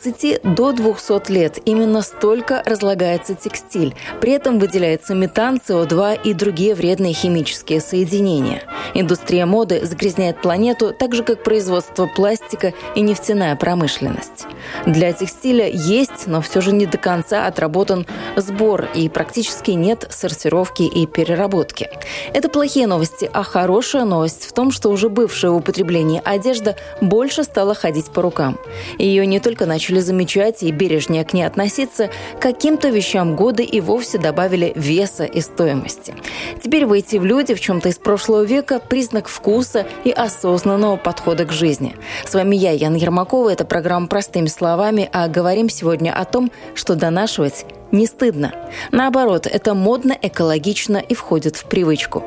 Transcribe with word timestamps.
От 0.00 0.04
20 0.04 0.54
до 0.54 0.72
200 0.72 1.30
лет 1.30 1.58
именно 1.66 2.00
столько 2.00 2.62
разлагается 2.64 3.34
текстиль. 3.34 3.94
При 4.20 4.32
этом 4.32 4.58
выделяется 4.58 5.14
метан, 5.14 5.60
СО2 5.66 6.20
и 6.24 6.32
другие 6.32 6.74
вредные 6.74 7.12
химические 7.12 7.80
соединения. 7.80 8.62
Индустрия 8.94 9.44
моды 9.44 9.84
загрязняет 9.84 10.40
планету 10.40 10.94
так 10.98 11.14
же, 11.14 11.22
как 11.22 11.42
производство 11.42 12.06
пластика 12.06 12.72
и 12.94 13.02
нефтяная 13.02 13.56
промышленность. 13.56 14.46
Для 14.86 15.12
текстиля 15.12 15.68
есть, 15.68 16.26
но 16.26 16.40
все 16.40 16.60
же 16.60 16.72
не 16.72 16.86
до 16.86 16.98
конца 16.98 17.46
отработан 17.46 18.06
сбор 18.36 18.88
и 18.94 19.08
практически 19.08 19.72
нет 19.72 20.06
сортировки 20.10 20.82
и 20.82 21.06
переработки. 21.06 21.88
Это 22.32 22.48
плохие 22.48 22.86
новости, 22.86 23.30
а 23.32 23.42
хорошая 23.42 24.04
новость 24.04 24.44
в 24.46 24.52
том, 24.52 24.70
что 24.70 24.90
уже 24.90 25.08
бывшая 25.08 25.50
в 25.50 25.56
употреблении 25.56 26.20
одежда 26.24 26.76
больше 27.00 27.44
стала 27.44 27.74
ходить 27.74 28.10
по 28.10 28.22
рукам. 28.22 28.58
Ее 28.98 29.26
не 29.26 29.40
только 29.40 29.66
начали 29.66 30.00
замечать 30.00 30.62
и 30.62 30.70
бережнее 30.70 31.24
к 31.24 31.32
ней 31.32 31.44
относиться, 31.44 32.10
каким-то 32.40 32.88
вещам 32.88 33.36
годы 33.36 33.62
и 33.62 33.80
вовсе 33.80 34.18
добавили 34.18 34.72
веса 34.74 35.24
и 35.24 35.40
стоимости. 35.40 36.14
Теперь 36.62 36.86
войти 36.86 37.18
в 37.18 37.24
люди 37.24 37.54
в 37.54 37.60
чем-то 37.60 37.88
из 37.88 37.98
прошлого 37.98 38.42
века– 38.42 38.80
признак 38.88 39.28
вкуса 39.28 39.86
и 40.04 40.10
осознанного 40.10 40.96
подхода 40.96 41.44
к 41.44 41.52
жизни. 41.52 41.94
С 42.24 42.34
вами 42.34 42.56
я, 42.56 42.72
Яна 42.72 42.96
Ермакова. 42.96 43.50
Это 43.50 43.64
программа 43.64 44.08
«Простыми 44.08 44.46
словами», 44.60 45.08
а 45.10 45.26
говорим 45.28 45.70
сегодня 45.70 46.12
о 46.12 46.26
том, 46.26 46.52
что 46.74 46.94
донашивать 46.94 47.64
не 47.92 48.06
стыдно. 48.06 48.52
Наоборот, 48.92 49.46
это 49.46 49.72
модно, 49.72 50.14
экологично 50.20 50.98
и 50.98 51.14
входит 51.14 51.56
в 51.56 51.64
привычку. 51.64 52.22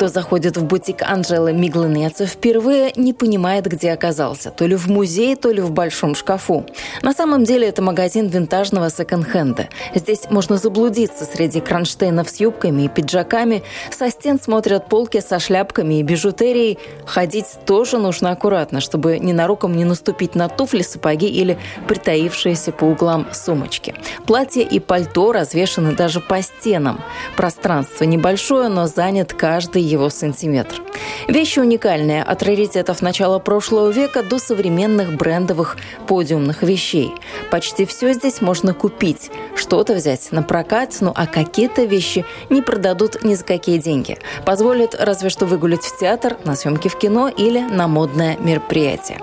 Кто 0.00 0.08
заходит 0.08 0.56
в 0.56 0.64
бутик 0.64 1.02
Анжелы 1.02 1.52
Мигланеца 1.52 2.24
впервые, 2.24 2.90
не 2.96 3.12
понимает, 3.12 3.66
где 3.66 3.92
оказался. 3.92 4.50
То 4.50 4.64
ли 4.64 4.74
в 4.74 4.86
музее, 4.88 5.36
то 5.36 5.50
ли 5.50 5.60
в 5.60 5.72
большом 5.72 6.14
шкафу. 6.14 6.64
На 7.02 7.12
самом 7.12 7.44
деле 7.44 7.68
это 7.68 7.82
магазин 7.82 8.28
винтажного 8.28 8.88
секонд-хенда. 8.88 9.68
Здесь 9.94 10.22
можно 10.30 10.56
заблудиться 10.56 11.26
среди 11.26 11.60
кронштейнов 11.60 12.30
с 12.30 12.40
юбками 12.40 12.84
и 12.84 12.88
пиджаками. 12.88 13.62
Со 13.90 14.08
стен 14.08 14.40
смотрят 14.40 14.88
полки 14.88 15.20
со 15.20 15.38
шляпками 15.38 16.00
и 16.00 16.02
бижутерией. 16.02 16.78
Ходить 17.04 17.48
тоже 17.66 17.98
нужно 17.98 18.30
аккуратно, 18.30 18.80
чтобы 18.80 19.18
ненароком 19.18 19.76
не 19.76 19.84
наступить 19.84 20.34
на 20.34 20.48
туфли, 20.48 20.80
сапоги 20.80 21.28
или 21.28 21.58
притаившиеся 21.88 22.72
по 22.72 22.84
углам 22.84 23.26
сумочки. 23.34 23.94
Платья 24.26 24.62
и 24.62 24.80
пальто 24.80 25.32
развешаны 25.32 25.94
даже 25.94 26.20
по 26.20 26.40
стенам. 26.40 27.02
Пространство 27.36 28.04
небольшое, 28.04 28.70
но 28.70 28.86
занят 28.86 29.34
каждый 29.34 29.89
его 29.90 30.10
сантиметр. 30.10 30.82
Вещи 31.28 31.58
уникальные, 31.58 32.22
от 32.22 32.42
раритетов 32.42 33.02
начала 33.02 33.38
прошлого 33.38 33.90
века 33.90 34.22
до 34.22 34.38
современных 34.38 35.16
брендовых 35.16 35.76
подиумных 36.06 36.62
вещей. 36.62 37.12
Почти 37.50 37.84
все 37.86 38.12
здесь 38.12 38.40
можно 38.40 38.74
купить, 38.74 39.30
что-то 39.54 39.94
взять 39.94 40.32
на 40.32 40.42
прокат, 40.42 40.96
ну 41.00 41.12
а 41.14 41.26
какие-то 41.26 41.84
вещи 41.84 42.24
не 42.48 42.62
продадут 42.62 43.22
ни 43.22 43.34
за 43.34 43.44
какие 43.44 43.78
деньги. 43.78 44.18
Позволят 44.44 44.96
разве 44.98 45.30
что 45.30 45.46
выгулять 45.46 45.84
в 45.84 45.98
театр, 45.98 46.36
на 46.44 46.56
съемки 46.56 46.88
в 46.88 46.96
кино 46.96 47.28
или 47.28 47.60
на 47.60 47.86
модное 47.88 48.36
мероприятие. 48.38 49.20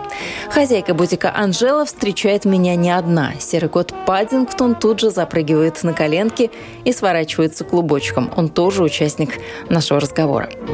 Хозяйка 0.49 0.93
бутика 0.93 1.33
Анжела 1.35 1.85
встречает 1.85 2.45
меня 2.45 2.75
не 2.75 2.91
одна. 2.91 3.33
Серый 3.39 3.69
кот 3.69 3.93
Паддингтон 4.05 4.75
тут 4.75 4.99
же 4.99 5.09
запрыгивает 5.09 5.83
на 5.83 5.93
коленки 5.93 6.51
и 6.85 6.93
сворачивается 6.93 7.63
клубочком. 7.63 8.31
Он 8.35 8.49
тоже 8.49 8.83
участник 8.83 9.39
нашего 9.69 9.99
разговора. 9.99 10.49
Не 10.67 10.73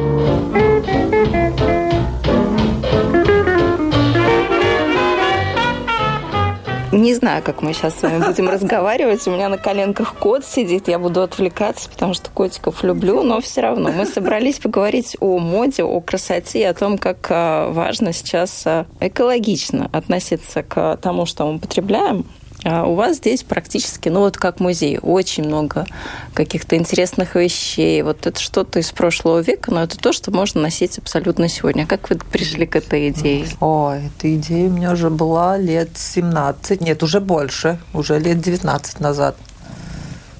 знаю, 7.13 7.43
как 7.43 7.61
мы 7.61 7.73
сейчас 7.73 7.99
с 7.99 8.01
вами 8.01 8.23
будем 8.25 8.49
разговаривать. 8.49 9.27
У 9.27 9.31
меня 9.31 9.49
на 9.49 9.59
коленках 9.59 10.15
кот 10.15 10.45
сидит, 10.45 10.87
я 10.87 10.97
буду 10.97 11.21
отвлекаться, 11.21 11.87
потому 11.89 12.15
что 12.15 12.31
котиков 12.31 12.83
люблю, 12.83 13.21
но 13.21 13.39
все 13.39 13.61
равно 13.61 13.91
мы 13.91 14.07
собрались 14.07 14.57
поговорить 14.57 15.15
о 15.19 15.37
моде, 15.37 15.83
о 15.83 16.01
красоте, 16.01 16.67
о 16.67 16.73
том, 16.73 16.97
как 16.97 17.27
а, 17.29 17.69
важно 17.71 18.13
сейчас 18.13 18.63
а, 18.65 18.87
экологично 18.99 19.91
относиться 19.93 20.63
к 20.63 20.97
тому, 20.97 21.27
что 21.27 21.45
мы 21.51 21.59
потребляем. 21.59 22.25
А 22.63 22.85
у 22.85 22.95
вас 22.95 23.17
здесь 23.17 23.43
практически, 23.43 24.09
ну 24.09 24.21
вот 24.21 24.37
как 24.37 24.59
музей, 24.59 24.97
очень 25.01 25.43
много 25.43 25.85
каких-то 26.33 26.77
интересных 26.77 27.35
вещей. 27.35 28.01
Вот 28.01 28.25
это 28.25 28.39
что-то 28.39 28.79
из 28.79 28.91
прошлого 28.91 29.39
века, 29.39 29.71
но 29.71 29.83
это 29.83 29.97
то, 29.97 30.13
что 30.13 30.31
можно 30.31 30.61
носить 30.61 30.97
абсолютно 30.97 31.49
сегодня. 31.49 31.85
Как 31.85 32.09
вы 32.09 32.17
пришли 32.17 32.65
к 32.65 32.75
этой 32.75 33.09
идее? 33.09 33.45
О, 33.59 33.91
эта 33.91 34.33
идея 34.35 34.69
у 34.69 34.71
меня 34.71 34.91
уже 34.91 35.09
была 35.09 35.57
лет 35.57 35.89
17, 35.95 36.81
нет, 36.81 37.03
уже 37.03 37.19
больше, 37.19 37.79
уже 37.93 38.17
лет 38.17 38.39
19 38.39 38.99
назад. 38.99 39.35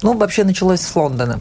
Ну, 0.02 0.16
вообще 0.16 0.44
началось 0.44 0.80
с 0.80 0.96
Лондона. 0.96 1.40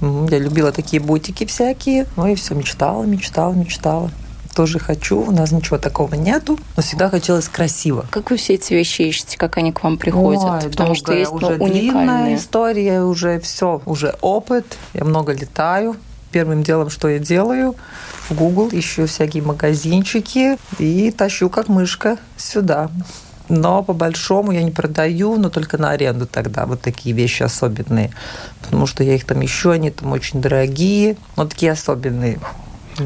Я 0.00 0.38
любила 0.38 0.72
такие 0.72 1.00
бутики 1.00 1.44
всякие, 1.44 2.06
ну 2.16 2.26
и 2.26 2.34
все, 2.34 2.54
мечтала, 2.54 3.02
мечтала, 3.04 3.52
мечтала 3.52 4.10
тоже 4.58 4.80
хочу, 4.80 5.20
у 5.20 5.30
нас 5.30 5.52
ничего 5.52 5.78
такого 5.78 6.16
нету, 6.16 6.58
но 6.76 6.82
всегда 6.82 7.08
хотелось 7.08 7.46
красиво. 7.46 8.06
Как 8.10 8.32
вы 8.32 8.36
все 8.38 8.54
эти 8.54 8.74
вещи 8.74 9.02
ищете, 9.02 9.38
как 9.38 9.56
они 9.56 9.70
к 9.70 9.84
вам 9.84 9.98
приходят? 9.98 10.64
Ой, 10.64 10.70
Потому 10.70 10.96
что 10.96 11.12
есть 11.12 11.30
ну, 11.30 11.36
уже 11.36 11.58
ну, 11.58 11.64
уникальные. 11.64 12.36
история, 12.36 13.02
уже 13.02 13.38
все, 13.38 13.80
уже 13.86 14.16
опыт, 14.20 14.76
я 14.94 15.04
много 15.04 15.32
летаю, 15.32 15.94
первым 16.32 16.64
делом, 16.64 16.90
что 16.90 17.06
я 17.06 17.20
делаю, 17.20 17.76
в 18.28 18.34
Google 18.34 18.70
ищу 18.72 19.06
всякие 19.06 19.44
магазинчики 19.44 20.58
и 20.80 21.12
тащу 21.12 21.48
как 21.50 21.68
мышка 21.68 22.18
сюда. 22.36 22.90
Но 23.48 23.84
по 23.84 23.92
большому 23.92 24.50
я 24.50 24.64
не 24.64 24.72
продаю, 24.72 25.36
но 25.36 25.50
только 25.50 25.78
на 25.78 25.90
аренду 25.92 26.26
тогда. 26.26 26.66
Вот 26.66 26.80
такие 26.80 27.14
вещи 27.14 27.44
особенные. 27.44 28.10
Потому 28.62 28.88
что 28.88 29.04
я 29.04 29.14
их 29.14 29.24
там 29.24 29.44
ищу, 29.44 29.70
они 29.70 29.92
там 29.92 30.10
очень 30.10 30.40
дорогие. 30.40 31.16
Вот 31.36 31.50
такие 31.50 31.70
особенные. 31.70 32.40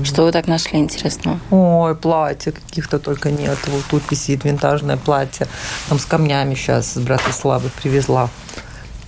Что 0.04 0.24
вы 0.24 0.32
так 0.32 0.46
нашли 0.46 0.78
интересного? 0.78 1.38
Ой, 1.50 1.94
платье 1.94 2.52
каких-то 2.52 2.98
только 2.98 3.30
нет. 3.30 3.58
Вот 3.66 3.84
тут 3.90 4.10
висит 4.10 4.44
винтажное 4.44 4.96
платье. 4.96 5.46
Там 5.88 5.98
с 5.98 6.04
камнями 6.04 6.54
сейчас 6.54 6.92
с 6.92 6.98
Братиславы 6.98 7.70
привезла. 7.82 8.28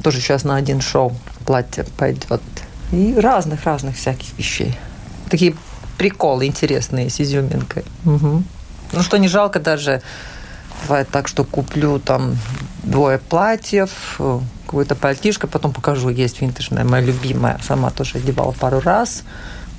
Тоже 0.02 0.20
сейчас 0.20 0.44
на 0.44 0.56
один 0.56 0.80
шоу 0.80 1.16
платье 1.46 1.84
пойдет. 1.96 2.42
И 2.92 3.14
разных-разных 3.18 3.96
всяких 3.96 4.38
вещей. 4.38 4.78
Такие 5.30 5.54
приколы 5.96 6.46
интересные 6.46 7.08
с 7.08 7.20
изюминкой. 7.20 7.84
Угу. 8.04 8.42
Ну, 8.92 9.02
что 9.02 9.16
не 9.16 9.28
жалко 9.28 9.60
даже. 9.60 10.02
Бывает 10.82 11.08
так, 11.08 11.28
что 11.28 11.44
куплю 11.44 11.98
там 11.98 12.36
двое 12.82 13.18
платьев, 13.18 14.20
какое-то 14.66 14.94
пальтишко, 14.94 15.46
потом 15.46 15.72
покажу. 15.72 16.10
Есть 16.10 16.42
винтажная, 16.42 16.84
моя 16.84 17.02
любимая. 17.02 17.58
Сама 17.62 17.90
тоже 17.90 18.18
одевала 18.18 18.52
пару 18.52 18.80
раз. 18.80 19.22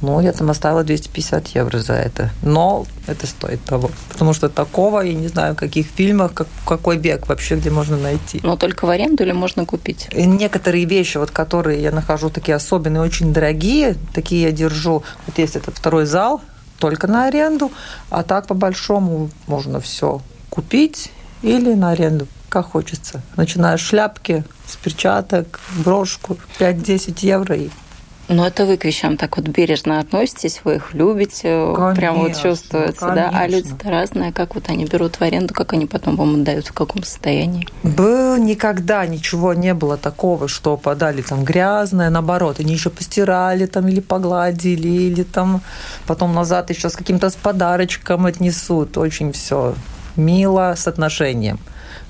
Ну, 0.02 0.20
я 0.20 0.32
там 0.34 0.50
оставила 0.50 0.84
250 0.84 1.48
евро 1.50 1.80
за 1.80 1.94
это. 1.94 2.30
Но 2.44 2.86
это 3.08 3.28
стоит 3.28 3.64
того. 3.64 3.90
Потому 4.10 4.34
что 4.34 4.50
такого, 4.50 5.02
я 5.02 5.14
не 5.14 5.28
знаю, 5.28 5.54
в 5.54 5.58
каких 5.58 5.88
фильмах, 5.88 6.34
как, 6.34 6.48
какой 6.68 6.98
век 6.98 7.28
вообще, 7.28 7.56
где 7.56 7.70
можно 7.70 7.98
найти. 7.98 8.40
Но 8.44 8.58
только 8.58 8.86
в 8.86 8.90
аренду 8.90 9.24
или 9.24 9.32
можно 9.32 9.66
купить? 9.66 10.08
И 10.12 10.26
некоторые 10.26 10.86
вещи, 10.86 11.18
вот, 11.18 11.32
которые 11.32 11.82
я 11.82 11.92
нахожу 11.92 12.30
такие 12.30 12.56
особенные, 12.56 13.02
очень 13.02 13.34
дорогие, 13.34 13.96
такие 14.14 14.44
я 14.44 14.52
держу. 14.52 15.04
Вот 15.28 15.38
есть 15.38 15.56
этот 15.56 15.78
второй 15.78 16.06
зал, 16.06 16.42
только 16.80 17.08
на 17.08 17.26
аренду, 17.26 17.72
а 18.10 18.24
так 18.24 18.48
по-большому 18.48 19.30
можно 19.48 19.80
все 19.80 20.22
купить 20.50 21.12
или 21.42 21.74
на 21.74 21.92
аренду, 21.92 22.28
как 22.50 22.72
хочется. 22.72 23.22
Начиная 23.38 23.78
с 23.78 23.82
шляпки, 23.82 24.44
с 24.68 24.76
перчаток, 24.76 25.60
брошку, 25.84 26.38
5-10 26.60 27.18
евро 27.22 27.56
и 27.56 27.70
но 28.28 28.48
это 28.48 28.66
вы 28.66 28.78
к 28.78 28.86
вещам 28.86 29.18
так 29.18 29.38
вот 29.38 29.48
бережно 29.48 30.00
относитесь, 30.00 30.62
вы 30.64 30.76
их 30.76 30.94
любите, 30.94 31.74
конечно, 31.76 31.96
прям 31.96 32.16
вот 32.16 32.36
чувствуется, 32.36 33.00
конечно. 33.00 33.32
да? 33.32 33.40
А 33.40 33.48
люди-то 33.48 33.90
разные, 33.90 34.34
как 34.34 34.56
вот 34.56 34.70
они 34.70 34.86
берут 34.86 35.18
в 35.18 35.22
аренду, 35.22 35.54
как 35.54 35.74
они 35.74 35.86
потом 35.86 36.16
вам 36.16 36.36
отдают, 36.36 36.68
в 36.68 36.74
каком 36.74 37.04
состоянии? 37.04 37.68
Был 37.84 38.38
никогда 38.38 39.06
ничего 39.06 39.54
не 39.54 39.74
было 39.74 39.98
такого, 39.98 40.48
что 40.48 40.78
подали 40.78 41.22
там 41.22 41.44
грязное, 41.44 42.10
наоборот, 42.10 42.60
они 42.60 42.74
еще 42.74 42.90
постирали 42.90 43.66
там 43.66 43.88
или 43.88 44.00
погладили, 44.00 44.88
или 44.88 45.24
там 45.24 45.62
потом 46.08 46.34
назад 46.34 46.70
еще 46.70 46.90
с 46.90 46.96
каким-то 46.96 47.30
с 47.30 47.36
подарочком 47.36 48.26
отнесут, 48.26 48.98
очень 48.98 49.32
все 49.32 49.76
мило, 50.16 50.74
с 50.76 50.88
отношением. 50.88 51.60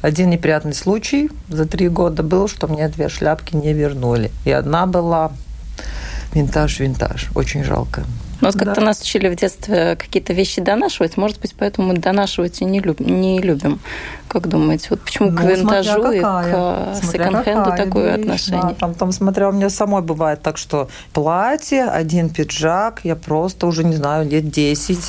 Один 0.02 0.30
неприятный 0.30 0.74
случай 0.74 1.30
за 1.50 1.66
три 1.66 1.90
года 1.90 2.22
был, 2.22 2.48
что 2.48 2.68
мне 2.68 2.88
две 2.90 3.10
шляпки 3.10 3.56
не 3.56 3.74
вернули. 3.74 4.32
И 4.46 4.52
одна 4.52 4.86
была 4.86 5.32
винтаж-винтаж. 6.34 7.30
Очень 7.36 7.64
жалко. 7.64 8.04
Но 8.42 8.50
вот 8.50 8.58
как-то 8.58 8.82
да. 8.82 8.88
нас 8.88 9.02
учили 9.02 9.30
в 9.30 9.36
детстве 9.36 9.96
какие-то 9.96 10.34
вещи 10.34 10.62
донашивать, 10.62 11.16
может 11.16 11.40
быть, 11.40 11.56
поэтому 11.58 11.90
мы 11.90 11.94
донашивать 11.98 12.62
и 12.62 12.66
не, 12.66 12.80
люб, 12.80 13.00
не 13.00 13.40
любим. 13.42 13.80
Как 14.28 14.48
думаете, 14.48 14.88
вот 14.90 15.02
почему 15.02 15.32
ну, 15.32 15.38
к 15.38 15.44
винтажу 15.44 16.12
и 16.12 16.20
к 16.20 16.96
секонд-хенду 17.02 17.76
такое 17.76 18.18
вещь, 18.18 18.26
отношение? 18.26 18.62
Да, 18.62 18.74
там, 18.74 18.94
там, 18.94 19.12
смотря, 19.14 19.50
у 19.50 19.52
меня 19.54 19.70
самой 19.70 20.02
бывает 20.02 20.42
так, 20.42 20.58
что 20.58 20.90
платье, 21.14 21.86
один 21.86 22.30
пиджак, 22.30 23.02
я 23.04 23.16
просто 23.16 23.68
уже, 23.68 23.86
не 23.86 23.96
знаю, 23.96 24.30
лет 24.30 24.50
10 24.50 25.00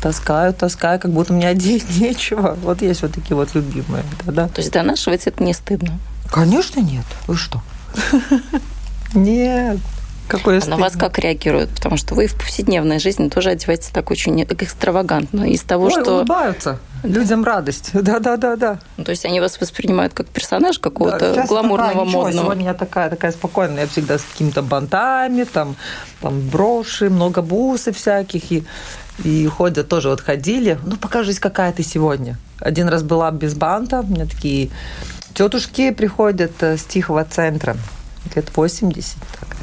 таскаю, 0.00 0.54
таскаю, 0.54 0.98
как 0.98 1.10
будто 1.10 1.32
меня 1.32 1.48
одеть 1.48 1.84
нечего. 2.00 2.56
Вот 2.62 2.82
есть 2.82 3.02
вот 3.02 3.12
такие 3.12 3.36
вот 3.36 3.54
любимые. 3.54 4.04
Да, 4.24 4.32
да. 4.32 4.48
То 4.48 4.60
есть 4.60 4.72
донашивать 4.72 5.26
это 5.26 5.42
не 5.42 5.52
стыдно? 5.52 5.98
Конечно 6.30 6.80
нет. 6.80 7.04
Вы 7.26 7.36
что? 7.36 7.60
Нет. 9.14 9.78
Какое 10.30 10.60
а 10.64 10.66
на 10.68 10.76
вас 10.76 10.94
как 10.96 11.18
реагируют? 11.18 11.70
Потому 11.70 11.96
что 11.96 12.14
вы 12.14 12.28
в 12.28 12.36
повседневной 12.36 13.00
жизни 13.00 13.28
тоже 13.28 13.50
одеваетесь 13.50 13.88
так 13.88 14.12
очень 14.12 14.40
экстравагантно. 14.44 15.50
Из 15.50 15.62
того, 15.62 15.86
Ой, 15.86 15.90
что... 15.90 16.18
улыбаются. 16.18 16.78
Людям 17.02 17.42
радость. 17.42 17.90
Да-да-да-да. 17.92 18.78
Ну, 18.96 19.02
то 19.02 19.10
есть 19.10 19.24
они 19.24 19.40
вас 19.40 19.60
воспринимают 19.60 20.14
как 20.14 20.28
персонаж 20.28 20.78
какого-то 20.78 21.34
да, 21.34 21.46
гламурного, 21.46 21.90
такая, 21.90 22.06
ничего, 22.06 22.22
модного. 22.22 22.44
Сегодня 22.44 22.64
я 22.66 22.74
такая, 22.74 23.10
такая 23.10 23.32
спокойная. 23.32 23.80
Я 23.80 23.86
всегда 23.88 24.18
с 24.18 24.22
какими-то 24.22 24.62
бантами, 24.62 25.42
там, 25.42 25.74
там 26.20 26.40
броши, 26.48 27.10
много 27.10 27.42
бусы 27.42 27.92
всяких. 27.92 28.52
И, 28.52 28.64
и 29.24 29.46
ходят 29.48 29.88
тоже, 29.88 30.10
вот 30.10 30.20
ходили. 30.20 30.78
Ну, 30.84 30.96
покажись, 30.96 31.40
какая 31.40 31.72
ты 31.72 31.82
сегодня. 31.82 32.38
Один 32.60 32.88
раз 32.88 33.02
была 33.02 33.32
без 33.32 33.54
банта. 33.54 34.04
У 34.08 34.12
меня 34.12 34.26
такие 34.26 34.70
тетушки 35.34 35.90
приходят 35.90 36.52
э, 36.62 36.76
с 36.76 36.84
Тихого 36.84 37.24
центра. 37.24 37.76
Лет 38.36 38.46
80. 38.54 39.16
Так 39.40 39.56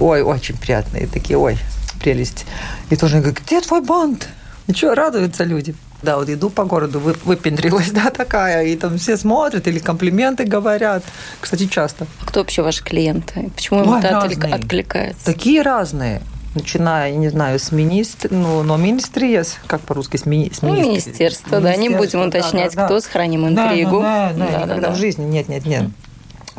ой, 0.00 0.22
очень 0.22 0.56
приятные 0.56 1.06
такие, 1.06 1.38
ой, 1.38 1.58
прелесть. 2.00 2.46
И 2.90 2.96
тоже 2.96 3.18
говорю, 3.18 3.36
где 3.44 3.60
твой 3.60 3.80
бант? 3.80 4.28
Ничего, 4.66 4.94
радуются 4.94 5.44
люди. 5.44 5.74
Да, 6.02 6.16
вот 6.16 6.30
иду 6.30 6.48
по 6.48 6.64
городу, 6.64 7.00
выпендрилась, 7.00 7.90
да, 7.92 8.10
такая, 8.10 8.64
и 8.64 8.76
там 8.76 8.98
все 8.98 9.16
смотрят 9.16 9.66
или 9.66 9.78
комплименты 9.78 10.44
говорят. 10.44 11.02
Кстати, 11.40 11.66
часто. 11.66 12.06
А 12.20 12.26
кто 12.26 12.40
вообще 12.40 12.62
ваши 12.62 12.82
клиенты? 12.82 13.50
Почему 13.54 13.84
им 13.84 13.94
это 13.94 14.18
откликается? 14.18 15.24
Такие 15.24 15.62
разные. 15.62 16.22
Начиная, 16.54 17.12
я 17.12 17.16
не 17.16 17.28
знаю, 17.28 17.60
с 17.60 17.70
министр, 17.70 18.28
ну, 18.32 18.64
но 18.64 18.76
министриес, 18.76 19.58
как 19.68 19.82
по-русски, 19.82 20.16
с, 20.16 20.26
мини, 20.26 20.50
с 20.52 20.62
ну, 20.62 20.74
министерства, 20.74 21.60
да, 21.60 21.76
не 21.76 21.90
будем 21.90 22.22
уточнять, 22.22 22.74
да, 22.74 22.82
да, 22.82 22.86
кто, 22.86 23.00
сохраним 23.00 23.46
интригу. 23.46 24.00
Да, 24.00 24.32
да, 24.34 24.46
да, 24.46 24.50
да, 24.50 24.64
никогда 24.64 24.88
да. 24.88 24.94
в 24.94 24.96
жизни, 24.96 25.24
нет, 25.26 25.48
нет, 25.48 25.64
нет. 25.64 25.84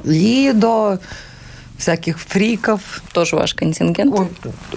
И 0.06 0.54
до 0.56 1.00
всяких 1.82 2.20
фриков. 2.20 3.02
Тоже 3.12 3.36
ваш 3.36 3.54
контингент? 3.54 4.14
О, 4.14 4.28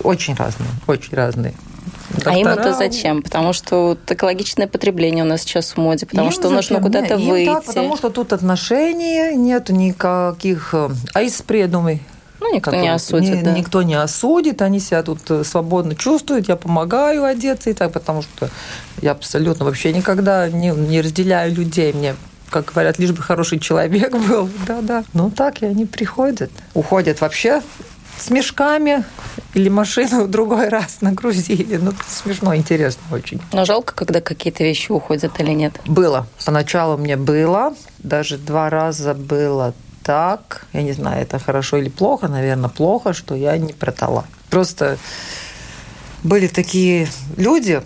очень 0.03 0.35
разные, 0.35 0.69
очень 0.87 1.15
разные. 1.15 1.55
Доктора... 2.11 2.35
А 2.35 2.39
им 2.39 2.47
это 2.49 2.73
зачем? 2.73 3.23
Потому 3.23 3.53
что 3.53 3.99
экологичное 4.09 4.67
потребление 4.67 5.25
у 5.25 5.27
нас 5.27 5.43
сейчас 5.43 5.73
в 5.73 5.77
моде, 5.77 6.07
потому 6.07 6.29
им 6.29 6.33
что 6.33 6.43
зачем? 6.45 6.57
нужно 6.57 6.81
куда-то 6.81 7.15
им 7.15 7.29
выйти. 7.29 7.47
Так, 7.47 7.65
потому 7.65 7.97
что 7.97 8.11
тут 8.11 8.33
отношений 8.33 9.37
нет 9.37 9.69
никаких... 9.69 10.75
Э, 10.75 10.91
а 11.13 11.23
из 11.23 11.43
предумы 11.43 12.01
ну, 12.41 12.55
никто 12.55 12.75
не 12.75 12.89
осудит, 12.89 13.37
ни, 13.37 13.43
да. 13.43 13.53
Никто 13.53 13.83
не 13.83 13.95
осудит, 13.95 14.61
они 14.61 14.79
себя 14.79 15.03
тут 15.03 15.31
э, 15.31 15.45
свободно 15.45 15.95
чувствуют, 15.95 16.49
я 16.49 16.57
помогаю 16.57 17.25
одеться 17.25 17.71
и 17.71 17.73
так, 17.73 17.93
потому 17.93 18.23
что 18.23 18.51
я 19.01 19.13
абсолютно 19.13 19.65
вообще 19.65 19.93
никогда 19.93 20.49
не, 20.51 20.69
не 20.71 21.01
разделяю 21.01 21.55
людей. 21.55 21.93
Мне 21.95 22.15
как 22.55 22.67
говорят, 22.67 23.01
лишь 23.01 23.11
бы 23.11 23.21
хороший 23.21 23.59
человек 23.59 24.13
был. 24.29 24.49
Да-да. 24.65 25.03
Ну 25.13 25.29
так, 25.29 25.63
и 25.63 25.67
они 25.67 25.87
приходят. 25.87 26.53
Уходят 26.73 27.21
вообще 27.21 27.63
с 28.17 28.31
мешками 28.31 29.05
или 29.55 29.69
машину 29.69 30.23
в 30.23 30.31
другой 30.31 30.69
раз 30.69 30.99
нагрузили. 31.01 31.79
Ну, 31.79 31.93
смешно, 32.07 32.55
интересно 32.55 33.03
очень. 33.11 33.41
Но 33.53 33.65
жалко, 33.65 33.93
когда 33.93 34.21
какие-то 34.21 34.63
вещи 34.63 34.93
уходят 34.93 35.41
или 35.41 35.51
нет? 35.51 35.81
Было. 35.85 36.29
Поначалу 36.47 36.97
мне 36.97 37.17
было. 37.17 37.75
Даже 37.99 38.39
два 38.39 38.71
раза 38.71 39.15
было 39.15 39.75
так. 40.05 40.67
Я 40.73 40.83
не 40.83 40.93
знаю, 40.93 41.23
это 41.23 41.41
хорошо 41.41 41.79
или 41.79 41.89
плохо. 41.89 42.29
Наверное, 42.29 42.71
плохо, 42.71 43.15
что 43.15 43.35
я 43.35 43.59
не 43.59 43.73
продала. 43.73 44.27
Просто 44.49 44.97
были 46.23 46.47
такие 46.47 47.09
люди, 47.37 47.83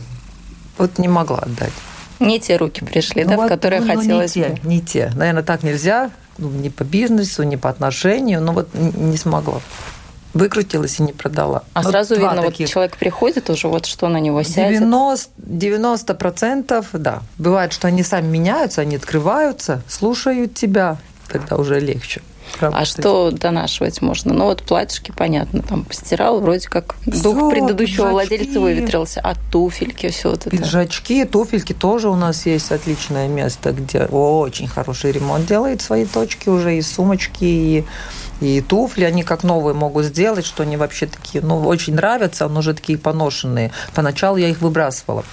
вот 0.76 0.98
не 0.98 1.08
могла 1.08 1.38
отдать. 1.38 1.72
Не 2.20 2.40
те 2.40 2.56
руки 2.56 2.84
пришли, 2.84 3.24
ну, 3.24 3.30
да, 3.30 3.36
вот, 3.36 3.46
в 3.46 3.48
которые 3.48 3.80
ну, 3.80 3.94
хотелось 3.94 4.36
не 4.36 4.42
те, 4.42 4.48
бы. 4.48 4.68
Не 4.68 4.80
те. 4.80 5.12
Наверное, 5.14 5.42
так 5.42 5.62
нельзя. 5.62 6.10
Ну, 6.38 6.50
ни 6.50 6.68
по 6.68 6.84
бизнесу, 6.84 7.42
ни 7.42 7.56
по 7.56 7.68
отношению. 7.68 8.40
Но 8.40 8.52
вот 8.52 8.68
не 8.74 9.16
смогла 9.16 9.60
выкрутилась 10.34 10.98
и 11.00 11.02
не 11.02 11.12
продала. 11.12 11.64
А 11.72 11.82
вот 11.82 11.90
сразу 11.90 12.14
видно, 12.14 12.42
таких. 12.42 12.66
вот 12.66 12.72
человек 12.72 12.96
приходит 12.96 13.50
уже, 13.50 13.68
вот 13.68 13.86
что 13.86 14.08
на 14.08 14.18
него 14.18 14.42
сядет? 14.42 14.82
90%, 14.82 15.28
90% 15.38 16.86
да. 16.92 17.22
Бывает, 17.38 17.72
что 17.72 17.88
они 17.88 18.02
сами 18.02 18.26
меняются, 18.26 18.82
они 18.82 18.96
открываются, 18.96 19.82
слушают 19.88 20.54
тебя, 20.54 20.98
тогда 21.28 21.56
уже 21.56 21.80
легче. 21.80 22.22
А 22.60 22.84
что 22.84 23.30
донашивать 23.30 24.00
можно? 24.02 24.32
Ну, 24.32 24.44
вот 24.44 24.62
платьишки, 24.62 25.12
понятно, 25.12 25.62
там 25.62 25.84
постирал, 25.84 26.40
вроде 26.40 26.68
как 26.68 26.96
дух 27.06 27.50
предыдущего 27.50 28.08
пиджачки, 28.08 28.12
владельца 28.12 28.60
выветрился, 28.60 29.20
а 29.22 29.34
туфельки, 29.50 30.08
все 30.08 30.30
вот 30.30 30.46
это. 30.46 30.50
Пиджачки, 30.50 31.24
туфельки 31.24 31.72
тоже 31.72 32.08
у 32.08 32.16
нас 32.16 32.46
есть 32.46 32.72
отличное 32.72 33.28
место, 33.28 33.72
где 33.72 34.04
очень 34.04 34.68
хороший 34.68 35.12
ремонт 35.12 35.46
делает 35.46 35.82
свои 35.82 36.04
точки 36.04 36.48
уже, 36.48 36.76
и 36.76 36.82
сумочки, 36.82 37.44
и 37.44 37.84
и 38.40 38.60
туфли, 38.60 39.04
они 39.04 39.24
как 39.24 39.42
новые 39.42 39.74
могут 39.74 40.04
сделать, 40.04 40.46
что 40.46 40.62
они 40.62 40.76
вообще 40.76 41.06
такие, 41.06 41.42
ну, 41.42 41.66
очень 41.66 41.94
нравятся, 41.94 42.46
но 42.48 42.60
уже 42.60 42.72
такие 42.72 42.96
поношенные. 42.96 43.72
Поначалу 43.94 44.36
я 44.36 44.48
их 44.48 44.60
выбрасывала. 44.60 45.24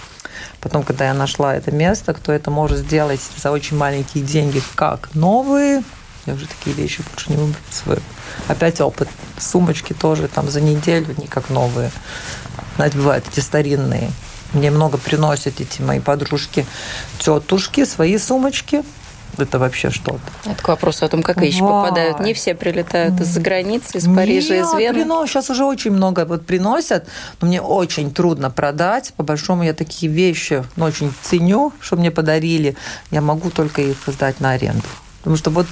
Потом, 0.60 0.84
когда 0.84 1.06
я 1.06 1.14
нашла 1.14 1.56
это 1.56 1.72
место, 1.72 2.14
кто 2.14 2.32
это 2.32 2.50
может 2.50 2.80
сделать 2.80 3.22
за 3.38 3.52
очень 3.52 3.78
маленькие 3.78 4.24
деньги, 4.24 4.62
как 4.74 5.10
новые, 5.14 5.84
я 6.26 6.34
уже 6.34 6.48
такие 6.48 6.76
вещи 6.76 7.02
больше 7.10 7.32
не 7.32 7.38
выбрасываю. 7.38 8.02
Опять 8.48 8.82
опыт. 8.82 9.08
Сумочки 9.38 9.94
тоже 9.94 10.28
там 10.28 10.50
за 10.50 10.62
неделю, 10.62 11.14
не 11.18 11.28
как 11.28 11.50
новые. 11.50 11.92
Знаете, 12.76 12.98
бывают 12.98 13.26
эти 13.32 13.40
старинные. 13.40 14.12
Мне 14.54 14.72
много 14.72 14.98
приносят 14.98 15.60
эти 15.60 15.82
мои 15.82 16.00
подружки, 16.00 16.66
тетушки, 17.20 17.86
свои 17.86 18.18
сумочки. 18.18 18.84
Это 19.38 19.60
вообще 19.60 19.90
что-то. 19.90 20.22
Это 20.46 20.64
к 20.64 20.68
вопросу 20.68 21.06
о 21.06 21.10
том, 21.10 21.22
как 21.22 21.42
вещи 21.42 21.60
Вай. 21.60 21.70
попадают. 21.70 22.20
Не 22.22 22.34
все 22.34 22.56
прилетают 22.56 23.20
из-за 23.20 23.42
границы, 23.42 23.98
из 23.98 24.06
Парижа, 24.06 24.56
Нет, 24.56 24.66
из 24.66 24.74
Вены. 24.74 24.94
Принос, 24.94 25.30
сейчас 25.30 25.50
уже 25.50 25.66
очень 25.66 25.92
много 25.92 26.26
вот 26.26 26.46
приносят, 26.46 27.08
но 27.42 27.48
мне 27.48 27.62
очень 27.62 28.14
трудно 28.14 28.50
продать. 28.50 29.14
По 29.18 29.24
большому 29.24 29.64
я 29.64 29.74
такие 29.74 30.12
вещи 30.12 30.64
ну, 30.78 30.86
очень 30.86 31.14
ценю, 31.22 31.74
что 31.82 31.98
мне 31.98 32.12
подарили. 32.12 32.78
Я 33.12 33.22
могу 33.22 33.50
только 33.50 33.82
их 33.82 33.98
сдать 34.08 34.40
на 34.40 34.52
аренду. 34.52 34.86
Потому 35.26 35.38
что 35.38 35.50
вот 35.50 35.66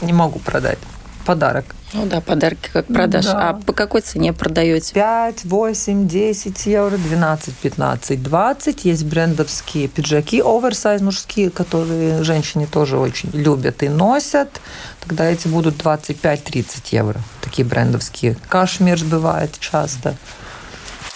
не 0.00 0.14
могу 0.14 0.38
продать. 0.38 0.78
Подарок. 1.26 1.66
Ну 1.92 2.06
да, 2.06 2.22
подарки 2.22 2.70
как 2.72 2.86
продаж. 2.86 3.26
Да. 3.26 3.50
А 3.50 3.52
по 3.52 3.74
какой 3.74 4.00
цене 4.00 4.32
продаете? 4.32 4.94
5, 4.94 5.44
8, 5.44 6.08
10 6.08 6.66
евро, 6.66 6.96
12, 6.96 7.54
15, 7.54 8.22
20. 8.22 8.84
Есть 8.86 9.04
брендовские 9.04 9.88
пиджаки, 9.88 10.40
оверсайз 10.40 11.02
мужские, 11.02 11.50
которые 11.50 12.22
женщины 12.22 12.66
тоже 12.66 12.96
очень 12.96 13.28
любят 13.34 13.82
и 13.82 13.90
носят. 13.90 14.62
Тогда 15.00 15.26
эти 15.30 15.48
будут 15.48 15.74
25-30 15.82 16.64
евро. 16.92 17.20
Такие 17.42 17.68
брендовские. 17.68 18.38
Кашмир 18.48 19.04
бывает 19.04 19.58
часто. 19.60 20.16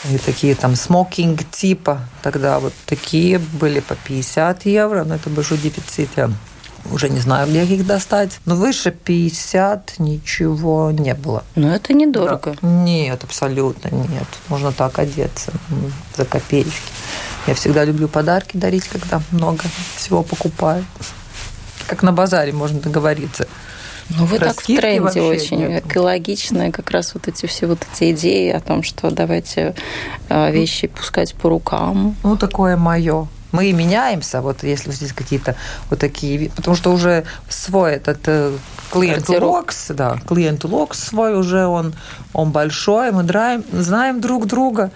И 0.04 0.18
такие 0.18 0.54
там 0.54 0.76
смокинг 0.76 1.50
типа. 1.50 2.02
Тогда 2.22 2.60
вот 2.60 2.74
такие 2.84 3.38
были 3.38 3.80
по 3.80 3.94
50 3.94 4.66
евро, 4.66 5.04
но 5.04 5.14
это 5.14 5.30
большой 5.30 5.56
дефицит. 5.56 6.10
Уже 6.92 7.08
не 7.08 7.20
знаю, 7.20 7.48
где 7.48 7.64
их 7.64 7.86
достать. 7.86 8.38
Но 8.44 8.56
выше 8.56 8.90
50 8.90 9.98
ничего 9.98 10.90
не 10.90 11.14
было. 11.14 11.44
Но 11.54 11.74
это 11.74 11.92
недорого. 11.92 12.56
Да. 12.60 12.68
Нет, 12.68 13.24
абсолютно 13.24 13.88
нет. 13.88 14.26
Можно 14.48 14.72
так 14.72 14.98
одеться 14.98 15.52
за 16.16 16.24
копеечки. 16.24 16.92
Я 17.46 17.54
всегда 17.54 17.84
люблю 17.84 18.08
подарки 18.08 18.56
дарить, 18.56 18.88
когда 18.88 19.20
много 19.30 19.64
всего 19.96 20.22
покупаю. 20.22 20.84
Как 21.86 22.02
на 22.02 22.12
базаре 22.12 22.52
можно 22.52 22.80
договориться. 22.80 23.46
Ну, 24.10 24.24
вы 24.24 24.38
так 24.38 24.60
в 24.60 24.66
тренде 24.66 25.20
очень 25.20 25.58
нет. 25.58 25.86
экологичные, 25.86 26.72
как 26.72 26.90
раз 26.90 27.12
вот 27.14 27.28
эти 27.28 27.46
все 27.46 27.66
вот 27.66 27.78
эти 27.92 28.12
идеи 28.12 28.50
о 28.50 28.60
том, 28.60 28.82
что 28.82 29.10
давайте 29.10 29.74
э, 30.28 30.50
вещи 30.50 30.86
пускать 30.86 31.34
по 31.34 31.50
рукам. 31.50 32.16
Ну, 32.22 32.36
такое 32.36 32.76
мое 32.76 33.28
мы 33.52 33.72
меняемся, 33.72 34.40
вот 34.40 34.62
если 34.62 34.92
здесь 34.92 35.12
какие-то 35.12 35.56
вот 35.90 35.98
такие, 35.98 36.50
потому 36.50 36.76
что 36.76 36.92
уже 36.92 37.24
свой 37.48 37.92
этот 37.92 38.20
э, 38.26 38.52
клиент 38.92 39.28
локс, 39.28 39.86
да, 39.88 40.18
клиент 40.28 40.64
локс 40.64 40.98
свой 40.98 41.38
уже 41.38 41.66
он, 41.66 41.94
он 42.32 42.50
большой, 42.50 43.10
мы 43.10 43.22
драем, 43.22 43.64
знаем 43.72 44.20
друг 44.20 44.46
друга, 44.46 44.90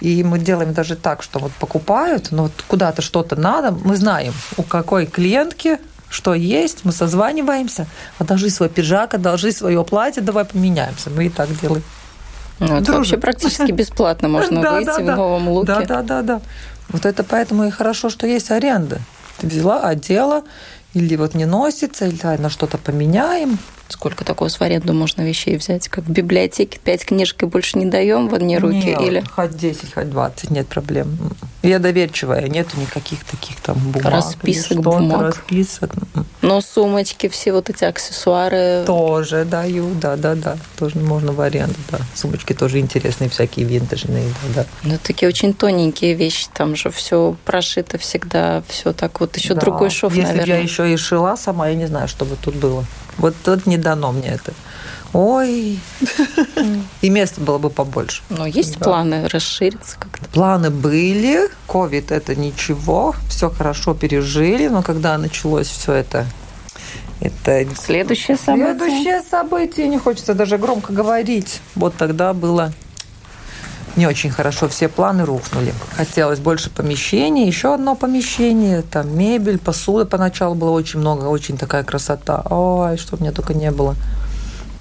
И 0.00 0.24
мы 0.24 0.38
делаем 0.38 0.72
даже 0.72 0.96
так, 0.96 1.22
что 1.22 1.38
вот 1.38 1.52
покупают, 1.52 2.32
но 2.32 2.44
вот 2.44 2.64
куда-то 2.66 3.02
что-то 3.02 3.36
надо, 3.36 3.70
мы 3.70 3.96
знаем, 3.96 4.32
у 4.56 4.62
какой 4.62 5.06
клиентки 5.06 5.78
что 6.10 6.34
есть, 6.34 6.84
мы 6.84 6.92
созваниваемся, 6.92 7.86
одолжи 8.18 8.50
свой 8.50 8.68
пиджак, 8.68 9.14
одолжи 9.14 9.52
свое 9.52 9.84
платье, 9.84 10.20
давай 10.20 10.44
поменяемся. 10.44 11.08
Мы 11.08 11.26
и 11.26 11.28
так 11.28 11.48
делаем. 11.60 11.84
Ну, 12.58 12.76
это 12.76 12.92
вообще 12.92 13.16
практически 13.16 13.70
бесплатно 13.70 14.28
можно 14.28 14.60
выйти 14.72 15.00
в 15.00 15.04
новом 15.04 15.48
луке. 15.48 15.66
Да, 15.66 15.80
да, 15.82 16.02
да, 16.02 16.22
да. 16.22 16.40
Вот 16.92 17.06
это 17.06 17.24
поэтому 17.24 17.64
и 17.64 17.70
хорошо, 17.70 18.10
что 18.10 18.26
есть 18.26 18.50
аренда. 18.50 19.00
Ты 19.38 19.46
взяла, 19.46 19.80
одела, 19.80 20.44
или 20.92 21.16
вот 21.16 21.34
не 21.34 21.46
носится, 21.46 22.06
или 22.06 22.36
на 22.36 22.50
что-то 22.50 22.78
поменяем. 22.78 23.58
Сколько 23.90 24.24
такого 24.24 24.48
в 24.48 24.60
аренду 24.62 24.94
можно 24.94 25.22
вещей 25.22 25.56
взять? 25.56 25.88
Как 25.88 26.04
в 26.04 26.10
библиотеке 26.10 26.78
пять 26.82 27.04
книжек 27.04 27.42
и 27.42 27.46
больше 27.46 27.76
не 27.78 27.86
даем 27.86 28.28
в 28.28 28.34
одни 28.34 28.56
руки? 28.56 28.76
Нет, 28.76 29.00
или... 29.00 29.20
хоть 29.20 29.56
10, 29.56 29.94
хоть 29.94 30.10
20, 30.10 30.50
нет 30.50 30.68
проблем. 30.68 31.18
Я 31.62 31.78
доверчивая, 31.78 32.48
нету 32.48 32.80
никаких 32.80 33.24
таких 33.24 33.56
там 33.60 33.76
бумаг. 33.78 34.10
Расписок 34.10 34.80
бумаг. 34.80 35.36
Расписок. 35.36 35.90
Но 36.40 36.60
сумочки, 36.62 37.28
все 37.28 37.52
вот 37.52 37.68
эти 37.68 37.84
аксессуары... 37.84 38.84
Тоже 38.86 39.44
даю, 39.44 39.92
да-да-да. 39.94 40.56
Тоже 40.78 40.98
можно 40.98 41.32
в 41.32 41.40
аренду, 41.40 41.74
да. 41.90 41.98
Сумочки 42.14 42.54
тоже 42.54 42.78
интересные, 42.78 43.28
всякие 43.28 43.66
винтажные, 43.66 44.32
да-да. 44.54 44.66
Ну, 44.84 44.98
такие 45.02 45.28
очень 45.28 45.52
тоненькие 45.52 46.14
вещи, 46.14 46.46
там 46.54 46.76
же 46.76 46.90
все 46.90 47.36
прошито 47.44 47.98
всегда, 47.98 48.62
все 48.68 48.94
так 48.94 49.20
вот, 49.20 49.36
еще 49.36 49.54
да. 49.54 49.60
другой 49.60 49.90
шов, 49.90 50.14
Если 50.14 50.28
наверное. 50.28 50.56
я 50.56 50.62
еще 50.62 50.92
и 50.92 50.96
шила 50.96 51.36
сама, 51.36 51.68
я 51.68 51.74
не 51.74 51.86
знаю, 51.86 52.08
что 52.08 52.24
бы 52.24 52.36
тут 52.40 52.54
было. 52.54 52.86
Вот 53.18 53.34
тут 53.42 53.66
не 53.66 53.76
дано 53.76 54.12
мне 54.12 54.28
это. 54.28 54.52
Ой, 55.12 55.80
и 57.00 57.10
места 57.10 57.40
было 57.40 57.58
бы 57.58 57.68
побольше. 57.68 58.22
Но 58.28 58.46
есть 58.46 58.78
да. 58.78 58.84
планы 58.84 59.28
расшириться 59.28 59.96
как-то? 59.98 60.28
Планы 60.28 60.70
были. 60.70 61.48
Ковид 61.66 62.12
это 62.12 62.36
ничего, 62.36 63.14
все 63.28 63.50
хорошо 63.50 63.94
пережили, 63.94 64.68
но 64.68 64.82
когда 64.82 65.18
началось 65.18 65.66
все 65.66 65.94
это 65.94 66.26
это 67.20 67.66
следующее 67.76 68.36
событие. 68.36 68.78
Следующее 68.78 69.22
событие, 69.22 69.88
не 69.88 69.98
хочется 69.98 70.34
даже 70.34 70.56
громко 70.56 70.92
говорить. 70.92 71.60
Вот 71.74 71.94
тогда 71.96 72.32
было 72.32 72.72
не 73.96 74.06
очень 74.06 74.30
хорошо, 74.30 74.68
все 74.68 74.88
планы 74.88 75.24
рухнули. 75.24 75.74
Хотелось 75.96 76.38
больше 76.38 76.70
помещений, 76.70 77.46
еще 77.46 77.74
одно 77.74 77.94
помещение, 77.94 78.82
там 78.82 79.16
мебель, 79.16 79.58
посуда 79.58 80.06
поначалу 80.06 80.54
было 80.54 80.70
очень 80.70 81.00
много, 81.00 81.24
очень 81.24 81.56
такая 81.56 81.84
красота. 81.84 82.42
Ой, 82.48 82.96
что 82.96 83.16
у 83.16 83.20
меня 83.20 83.32
только 83.32 83.54
не 83.54 83.70
было. 83.70 83.96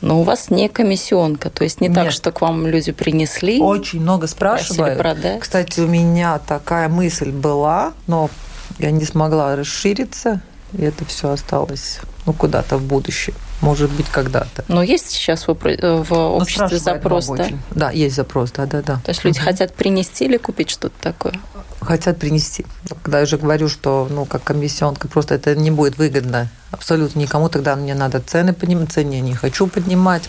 Но 0.02 0.22
у 0.22 0.24
вас 0.24 0.50
не 0.50 0.70
комиссионка, 0.70 1.50
то 1.50 1.64
есть 1.64 1.82
не 1.82 1.90
Нет. 1.90 1.96
так, 1.96 2.12
что 2.12 2.32
к 2.32 2.40
вам 2.40 2.66
люди 2.66 2.92
принесли. 2.92 3.60
Очень 3.60 4.02
много 4.02 4.28
спрашивают. 4.28 4.94
Кстати, 5.42 5.82
у 5.82 5.88
меня 5.88 6.40
такая 6.40 6.88
мысль 6.88 7.32
была, 7.32 7.94
но 8.08 8.30
я 8.78 8.92
не 8.92 9.04
смогла 9.04 9.58
расшириться, 9.58 10.42
и 10.72 10.84
это 10.84 11.04
все 11.04 11.32
осталось 11.32 12.00
ну, 12.26 12.34
куда-то 12.34 12.78
в 12.78 12.84
будущее. 12.84 13.36
Может 13.62 13.92
быть, 13.92 14.08
когда-то. 14.08 14.64
Но 14.68 14.82
есть 14.82 15.10
сейчас 15.10 15.48
в, 15.48 15.52
э, 15.66 16.04
в 16.04 16.14
обществе 16.14 16.78
запрос, 16.78 17.28
да? 17.28 17.34
Очень. 17.34 17.60
Да, 17.72 17.92
есть 17.92 18.16
запрос, 18.16 18.52
да, 18.52 18.66
да, 18.66 18.82
да. 18.82 19.02
То 19.04 19.10
есть 19.10 19.24
люди 19.26 19.38
угу. 19.38 19.46
хотят 19.46 19.74
принести 19.74 20.26
или 20.26 20.38
купить 20.38 20.70
что-то 20.70 20.96
такое? 21.02 21.34
Хотят 21.82 22.18
принести. 22.18 22.66
Когда 23.04 23.20
я 23.20 23.24
уже 23.26 23.38
говорю, 23.38 23.68
что, 23.68 24.08
ну, 24.10 24.26
как 24.26 24.44
комиссионка, 24.44 25.08
просто 25.08 25.36
это 25.36 25.56
не 25.56 25.72
будет 25.72 25.98
выгодно 25.98 26.50
абсолютно 26.72 27.20
никому, 27.20 27.50
тогда 27.50 27.76
мне 27.76 27.96
надо 27.96 28.22
цены 28.22 28.54
поднимать, 28.54 28.92
цены 28.92 29.14
я 29.14 29.22
не 29.22 29.34
хочу 29.34 29.68
поднимать. 29.68 30.24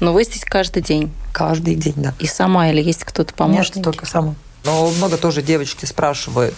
Но 0.00 0.12
вы 0.12 0.24
здесь 0.24 0.44
каждый 0.44 0.82
день? 0.82 1.12
Каждый 1.32 1.76
день, 1.76 1.94
да. 1.96 2.14
И 2.18 2.26
сама 2.26 2.68
или 2.68 2.82
есть 2.82 3.04
кто-то 3.04 3.32
помощник? 3.32 3.76
Нет, 3.76 3.84
только 3.84 4.06
сама. 4.06 4.34
Но 4.64 4.90
много 4.90 5.16
тоже 5.16 5.42
девочки 5.42 5.84
спрашивают, 5.84 6.54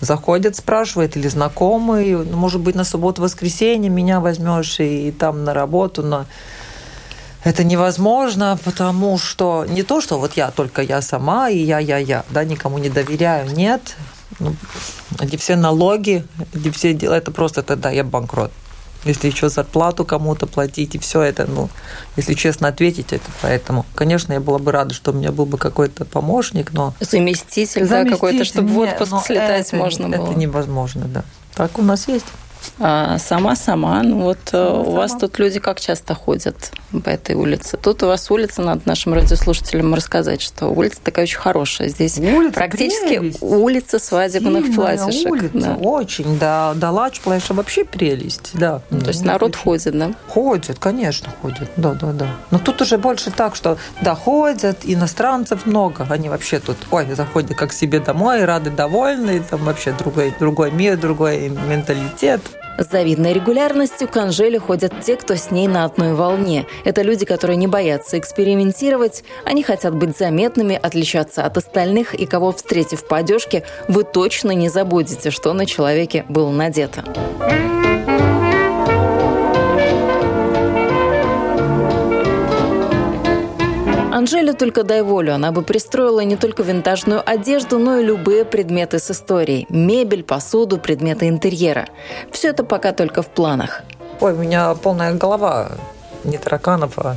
заходят, 0.00 0.56
спрашивают, 0.56 1.16
или 1.16 1.28
знакомые, 1.28 2.18
ну, 2.18 2.36
может 2.36 2.60
быть, 2.60 2.74
на 2.74 2.84
субботу-воскресенье 2.84 3.90
меня 3.90 4.20
возьмешь 4.20 4.80
и, 4.80 5.08
и 5.08 5.12
там 5.12 5.44
на 5.44 5.54
работу, 5.54 6.02
но 6.02 6.26
это 7.44 7.64
невозможно, 7.64 8.58
потому 8.64 9.18
что 9.18 9.64
не 9.68 9.82
то, 9.82 10.00
что 10.00 10.18
вот 10.18 10.32
я, 10.36 10.50
только 10.50 10.82
я 10.82 11.00
сама, 11.00 11.48
и 11.48 11.58
я, 11.58 11.78
я, 11.78 11.98
я, 11.98 12.24
да, 12.30 12.44
никому 12.44 12.78
не 12.78 12.88
доверяю, 12.88 13.50
нет. 13.54 13.96
Ну, 14.40 14.54
эти 15.20 15.36
все 15.36 15.56
налоги, 15.56 16.24
эти 16.52 16.70
все 16.70 16.92
дела, 16.92 17.14
это 17.14 17.30
просто 17.30 17.62
тогда 17.62 17.90
я 17.90 18.04
банкрот 18.04 18.50
если 19.06 19.28
еще 19.28 19.48
зарплату 19.48 20.04
кому-то 20.04 20.46
платить, 20.46 20.94
и 20.94 20.98
все 20.98 21.22
это, 21.22 21.46
ну, 21.46 21.68
если 22.16 22.34
честно 22.34 22.68
ответить, 22.68 23.12
это 23.12 23.30
поэтому. 23.42 23.86
Конечно, 23.94 24.32
я 24.32 24.40
была 24.40 24.58
бы 24.58 24.72
рада, 24.72 24.94
что 24.94 25.12
у 25.12 25.14
меня 25.14 25.32
был 25.32 25.46
бы 25.46 25.58
какой-то 25.58 26.04
помощник, 26.04 26.72
но... 26.72 26.94
Заместитель, 27.00 27.86
Заместитель 27.86 28.04
да, 28.04 28.10
какой-то, 28.10 28.44
чтобы 28.44 28.68
в 28.68 28.78
отпуск 28.78 29.12
слетать 29.26 29.68
это, 29.68 29.76
можно 29.76 30.08
было. 30.08 30.30
Это 30.30 30.38
невозможно, 30.38 31.06
да. 31.06 31.24
Так 31.54 31.78
у 31.78 31.82
нас 31.82 32.08
есть. 32.08 32.26
Сама-сама. 32.78 34.02
Ну 34.02 34.22
вот 34.22 34.38
э, 34.48 34.50
сама, 34.52 34.72
у 34.80 34.90
вас 34.92 35.12
тут 35.18 35.38
люди 35.38 35.58
как 35.60 35.80
часто 35.80 36.14
ходят 36.14 36.72
по 37.04 37.08
этой 37.08 37.34
улице? 37.34 37.76
Тут 37.76 38.02
у 38.02 38.06
вас 38.06 38.30
улица, 38.30 38.62
надо 38.62 38.82
нашим 38.84 39.14
радиослушателям 39.14 39.94
рассказать, 39.94 40.40
что 40.40 40.68
улица 40.68 40.98
такая 41.02 41.24
очень 41.24 41.38
хорошая. 41.38 41.88
Здесь 41.88 42.18
улица 42.18 42.54
практически 42.54 43.18
прелесть. 43.18 43.38
улица 43.42 43.98
свадебных 43.98 44.66
Сильная 44.66 44.96
платьишек. 44.96 45.30
улица, 45.32 45.50
да. 45.58 45.74
очень. 45.74 46.38
Да, 46.38 46.74
да 46.74 46.90
лач 46.90 47.20
плаща 47.20 47.54
вообще 47.54 47.84
прелесть, 47.84 48.50
да. 48.54 48.82
Ну, 48.90 49.00
то 49.00 49.08
есть 49.08 49.24
народ 49.24 49.50
очень. 49.52 49.62
ходит, 49.62 49.98
да? 49.98 50.14
Ходит, 50.28 50.78
конечно, 50.78 51.28
ходит, 51.42 51.70
да, 51.76 51.94
да, 51.94 52.12
да. 52.12 52.28
Но 52.50 52.58
тут 52.58 52.80
уже 52.82 52.98
больше 52.98 53.30
так, 53.30 53.56
что, 53.56 53.78
да, 54.00 54.14
ходят, 54.14 54.78
иностранцев 54.84 55.66
много, 55.66 56.06
они 56.10 56.28
вообще 56.28 56.58
тут, 56.60 56.76
ой, 56.90 57.06
заходят 57.14 57.56
как 57.56 57.72
себе 57.72 58.00
домой, 58.00 58.44
рады, 58.44 58.70
довольны, 58.70 59.40
там 59.40 59.64
вообще 59.64 59.92
другой, 59.92 60.34
другой 60.38 60.70
мир, 60.70 60.96
другой 60.96 61.48
менталитет. 61.48 62.40
С 62.78 62.90
завидной 62.90 63.32
регулярностью 63.32 64.06
к 64.06 64.16
Анжеле 64.16 64.58
ходят 64.58 64.92
те, 65.00 65.16
кто 65.16 65.34
с 65.34 65.50
ней 65.50 65.66
на 65.66 65.84
одной 65.84 66.14
волне. 66.14 66.66
Это 66.84 67.02
люди, 67.02 67.24
которые 67.24 67.56
не 67.56 67.66
боятся 67.66 68.18
экспериментировать, 68.18 69.24
они 69.44 69.62
хотят 69.62 69.94
быть 69.94 70.16
заметными, 70.16 70.78
отличаться 70.80 71.44
от 71.44 71.56
остальных, 71.56 72.14
и 72.14 72.26
кого, 72.26 72.52
встретив 72.52 73.06
по 73.06 73.16
одежке, 73.16 73.64
вы 73.88 74.04
точно 74.04 74.50
не 74.50 74.68
забудете, 74.68 75.30
что 75.30 75.54
на 75.54 75.64
человеке 75.64 76.24
было 76.28 76.50
надето. 76.50 77.02
Анжеле 84.16 84.54
только 84.54 84.82
дай 84.82 85.02
волю, 85.02 85.34
она 85.34 85.52
бы 85.52 85.60
пристроила 85.60 86.20
не 86.20 86.36
только 86.36 86.62
винтажную 86.62 87.22
одежду, 87.28 87.78
но 87.78 87.98
и 87.98 88.02
любые 88.02 88.46
предметы 88.46 88.98
с 88.98 89.10
историей. 89.10 89.66
Мебель, 89.68 90.24
посуду, 90.24 90.78
предметы 90.78 91.28
интерьера. 91.28 91.86
Все 92.32 92.48
это 92.48 92.64
пока 92.64 92.92
только 92.92 93.20
в 93.20 93.26
планах. 93.26 93.82
Ой, 94.20 94.32
у 94.32 94.36
меня 94.36 94.74
полная 94.74 95.12
голова 95.12 95.72
не 96.24 96.38
тараканов, 96.38 96.98
а 96.98 97.16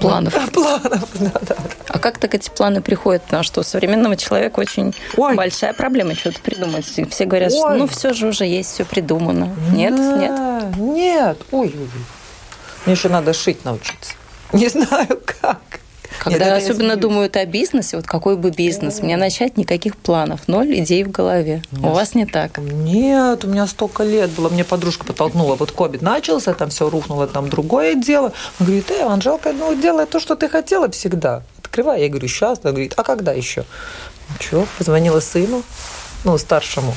планов. 0.00 0.32
Да, 0.42 0.46
планов, 0.50 1.08
да, 1.20 1.32
да. 1.42 1.56
А 1.88 1.98
как 1.98 2.16
так 2.16 2.34
эти 2.34 2.48
планы 2.48 2.80
приходят? 2.80 3.20
Потому 3.24 3.42
что 3.42 3.60
у 3.60 3.62
современного 3.62 4.16
человека 4.16 4.60
очень 4.60 4.94
Ой. 5.18 5.34
большая 5.34 5.74
проблема 5.74 6.14
что-то 6.14 6.40
придумать. 6.40 6.86
Все 6.86 7.26
говорят, 7.26 7.52
Ой. 7.52 7.58
что 7.58 7.74
ну 7.74 7.86
все 7.86 8.14
же 8.14 8.28
уже 8.28 8.46
есть, 8.46 8.72
все 8.72 8.86
придумано. 8.86 9.54
Нет, 9.70 9.94
да. 9.94 10.16
нет? 10.16 10.76
Нет. 10.78 11.38
Ой, 11.50 11.74
ой, 11.78 11.88
Мне 12.86 12.94
еще 12.94 13.10
надо 13.10 13.34
шить 13.34 13.66
научиться. 13.66 14.14
Не 14.54 14.68
знаю 14.68 15.20
как. 15.42 15.81
Когда 16.22 16.54
Нет, 16.54 16.62
особенно 16.62 16.94
думают 16.94 17.36
о 17.36 17.44
бизнесе, 17.46 17.96
вот 17.96 18.06
какой 18.06 18.36
бы 18.36 18.52
бизнес, 18.52 19.00
мне 19.02 19.16
начать 19.16 19.56
никаких 19.56 19.96
планов, 19.96 20.46
ноль 20.46 20.78
идей 20.78 21.02
в 21.02 21.10
голове. 21.10 21.64
Нет. 21.72 21.84
У 21.84 21.88
вас 21.88 22.14
не 22.14 22.26
так? 22.26 22.58
Нет, 22.58 23.44
у 23.44 23.48
меня 23.48 23.66
столько 23.66 24.04
лет 24.04 24.30
было. 24.30 24.48
Мне 24.48 24.62
подружка 24.62 25.04
подтолкнула, 25.04 25.56
вот 25.56 25.72
ковид 25.72 26.00
начался, 26.00 26.54
там 26.54 26.70
все 26.70 26.88
рухнуло, 26.88 27.26
там 27.26 27.48
другое 27.48 27.96
дело. 27.96 28.32
Она 28.60 28.66
говорит, 28.66 28.90
э, 28.92 29.02
Анжелка, 29.02 29.52
ну 29.52 29.74
делай 29.74 30.06
то, 30.06 30.20
что 30.20 30.36
ты 30.36 30.48
хотела 30.48 30.88
всегда. 30.92 31.42
Открывай. 31.58 32.02
Я 32.02 32.08
говорю, 32.08 32.28
сейчас. 32.28 32.60
Она 32.62 32.70
говорит, 32.70 32.94
а 32.96 33.02
когда 33.02 33.32
еще? 33.32 33.64
Что? 34.38 34.64
Позвонила 34.78 35.18
сыну, 35.18 35.64
ну, 36.22 36.38
старшему. 36.38 36.94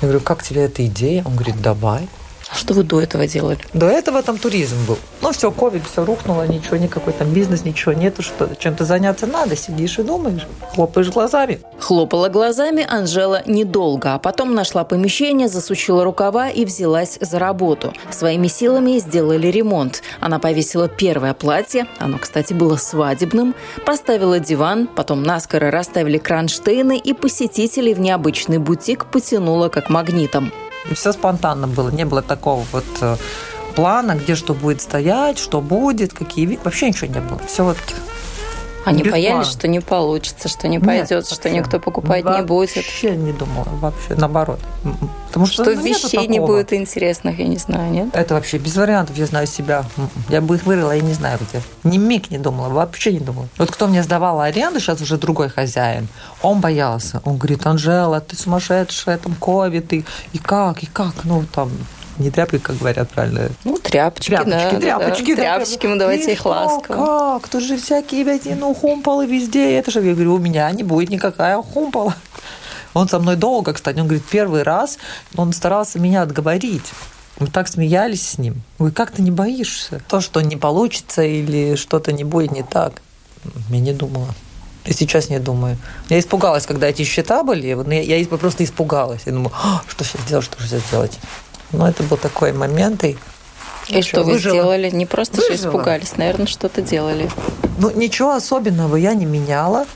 Я 0.00 0.08
говорю, 0.08 0.24
как 0.24 0.42
тебе 0.42 0.62
эта 0.62 0.86
идея? 0.86 1.24
Он 1.26 1.34
говорит, 1.34 1.60
давай. 1.60 2.08
А 2.52 2.54
что 2.54 2.74
вы 2.74 2.82
до 2.82 3.00
этого 3.00 3.26
делали? 3.26 3.58
До 3.72 3.86
этого 3.86 4.22
там 4.22 4.36
туризм 4.36 4.76
был. 4.86 4.98
Ну, 5.22 5.32
все, 5.32 5.50
ковид, 5.50 5.84
все 5.90 6.04
рухнуло, 6.04 6.46
ничего, 6.46 6.76
никакой 6.76 7.14
там 7.14 7.32
бизнес, 7.32 7.64
ничего 7.64 7.94
нету, 7.94 8.22
что 8.22 8.54
чем-то 8.58 8.84
заняться 8.84 9.26
надо, 9.26 9.56
сидишь 9.56 9.98
и 9.98 10.02
думаешь, 10.02 10.46
хлопаешь 10.74 11.08
глазами. 11.08 11.60
Хлопала 11.80 12.28
глазами 12.28 12.86
Анжела 12.86 13.42
недолго, 13.46 14.14
а 14.14 14.18
потом 14.18 14.54
нашла 14.54 14.84
помещение, 14.84 15.48
засучила 15.48 16.04
рукава 16.04 16.50
и 16.50 16.66
взялась 16.66 17.16
за 17.20 17.38
работу. 17.38 17.94
Своими 18.10 18.48
силами 18.48 18.98
сделали 18.98 19.46
ремонт. 19.46 20.02
Она 20.20 20.38
повесила 20.38 20.88
первое 20.88 21.32
платье, 21.32 21.86
оно, 21.98 22.18
кстати, 22.18 22.52
было 22.52 22.76
свадебным, 22.76 23.54
поставила 23.86 24.38
диван, 24.38 24.88
потом 24.88 25.22
наскоро 25.22 25.70
расставили 25.70 26.18
кронштейны 26.18 26.98
и 26.98 27.14
посетителей 27.14 27.94
в 27.94 28.00
необычный 28.00 28.58
бутик 28.58 29.06
потянула 29.06 29.70
как 29.70 29.88
магнитом. 29.88 30.52
И 30.90 30.94
все 30.94 31.12
спонтанно 31.12 31.66
было. 31.68 31.90
Не 31.90 32.04
было 32.04 32.22
такого 32.22 32.64
вот 32.72 32.84
э, 33.00 33.16
плана, 33.74 34.14
где 34.14 34.34
что 34.34 34.54
будет 34.54 34.80
стоять, 34.80 35.38
что 35.38 35.60
будет, 35.60 36.12
какие. 36.12 36.58
Вообще 36.62 36.88
ничего 36.88 37.12
не 37.12 37.20
было. 37.20 37.40
Все 37.46 37.64
вот 37.64 37.78
Они 38.84 39.02
Без 39.02 39.12
боялись, 39.12 39.32
плана. 39.32 39.44
что 39.44 39.68
не 39.68 39.80
получится, 39.80 40.48
что 40.48 40.68
не 40.68 40.78
пойдет, 40.78 41.10
Нет, 41.10 41.26
что 41.26 41.50
никто 41.50 41.78
покупать 41.78 42.24
вообще 42.24 42.40
не 42.40 42.46
будет. 42.46 42.76
Вообще 42.76 43.16
не 43.16 43.32
думала, 43.32 43.68
вообще 43.80 44.14
наоборот. 44.14 44.58
Потому 45.28 45.46
что, 45.46 45.64
что 45.64 45.74
ну, 45.74 45.82
вещей 45.82 46.26
не 46.26 46.40
будет 46.40 46.72
интересных, 46.72 47.38
я 47.38 47.46
не 47.46 47.56
знаю, 47.56 47.90
нет? 47.90 48.08
Это 48.12 48.34
вообще 48.34 48.58
без 48.58 48.76
вариантов, 48.76 49.16
я 49.16 49.26
знаю 49.26 49.46
себя. 49.46 49.84
Я 50.28 50.40
бы 50.40 50.56
их 50.56 50.66
вырыла, 50.66 50.92
я 50.92 51.00
не 51.00 51.14
знаю 51.14 51.38
где. 51.40 51.62
Ни 51.84 51.98
миг 51.98 52.30
не 52.30 52.38
думала, 52.38 52.68
вообще 52.68 53.12
не 53.12 53.20
думала. 53.20 53.48
Вот 53.58 53.70
кто 53.70 53.86
мне 53.86 54.02
сдавал 54.02 54.40
аренду, 54.40 54.80
сейчас 54.80 55.00
уже 55.00 55.16
другой 55.16 55.48
хозяин, 55.48 56.08
он 56.42 56.60
боялся. 56.60 57.22
Он 57.24 57.36
говорит, 57.36 57.66
Анжела, 57.66 58.20
ты 58.20 58.36
сумасшедшая, 58.36 59.18
там 59.18 59.34
ковид, 59.34 59.92
и, 59.92 60.04
и 60.32 60.38
как, 60.38 60.82
и 60.82 60.86
как, 60.86 61.24
ну 61.24 61.44
там 61.54 61.70
не 62.22 62.30
тряпки, 62.30 62.58
как 62.58 62.78
говорят 62.78 63.10
правильно. 63.10 63.50
Ну, 63.64 63.78
тряпочки, 63.78 64.30
тряпочки, 64.30 64.74
да. 64.74 64.80
Тряпочки, 64.80 65.34
да. 65.34 65.42
тряпочки, 65.42 65.86
мы 65.86 65.96
давайте 65.96 66.32
их 66.32 66.44
ласково. 66.46 67.38
Как? 67.40 67.48
Тут 67.48 67.62
же 67.62 67.76
всякие, 67.76 68.24
блядь, 68.24 68.46
ну, 68.58 68.74
хумпалы 68.74 69.26
везде. 69.26 69.76
Это 69.78 69.90
же, 69.90 70.00
я 70.00 70.14
говорю, 70.14 70.34
у 70.34 70.38
меня 70.38 70.70
не 70.70 70.82
будет 70.82 71.10
никакая 71.10 71.56
хумпала. 71.58 72.14
Он 72.94 73.08
со 73.08 73.18
мной 73.18 73.36
долго, 73.36 73.72
кстати, 73.72 73.98
он 73.98 74.06
говорит, 74.06 74.24
первый 74.30 74.62
раз 74.62 74.98
он 75.36 75.52
старался 75.52 75.98
меня 75.98 76.22
отговорить. 76.22 76.92
Мы 77.38 77.46
так 77.46 77.68
смеялись 77.68 78.26
с 78.26 78.38
ним. 78.38 78.62
Вы 78.78 78.92
как 78.92 79.10
ты 79.10 79.22
не 79.22 79.30
боишься? 79.30 80.00
То, 80.08 80.20
что 80.20 80.40
не 80.40 80.56
получится 80.56 81.22
или 81.22 81.76
что-то 81.76 82.12
не 82.12 82.24
будет 82.24 82.52
не 82.52 82.62
так. 82.62 83.00
Я 83.70 83.80
не 83.80 83.92
думала. 83.92 84.28
И 84.84 84.92
сейчас 84.92 85.28
не 85.30 85.38
думаю. 85.38 85.78
Я 86.08 86.18
испугалась, 86.18 86.66
когда 86.66 86.88
эти 86.88 87.04
счета 87.04 87.42
были. 87.44 87.66
Я, 87.68 88.16
я 88.16 88.26
просто 88.26 88.64
испугалась. 88.64 89.22
Я 89.26 89.32
думаю, 89.32 89.52
что 89.88 90.04
сейчас 90.04 90.24
делать, 90.26 90.44
что 90.44 90.62
сейчас 90.62 90.82
делать. 90.90 91.18
Но 91.72 91.88
это 91.88 92.02
был 92.02 92.16
такой 92.16 92.52
момент. 92.52 93.04
И, 93.04 93.16
и 93.88 94.02
что 94.02 94.22
вы 94.22 94.32
выжила. 94.32 94.54
сделали? 94.54 94.90
Не 94.90 95.06
просто 95.06 95.36
выжила. 95.36 95.56
же 95.56 95.62
испугались, 95.62 96.16
наверное, 96.16 96.46
что-то 96.46 96.82
делали. 96.82 97.30
Ну, 97.78 97.90
ничего 97.90 98.32
особенного 98.32 98.96
я 98.96 99.14
не 99.14 99.26
меняла, 99.26 99.86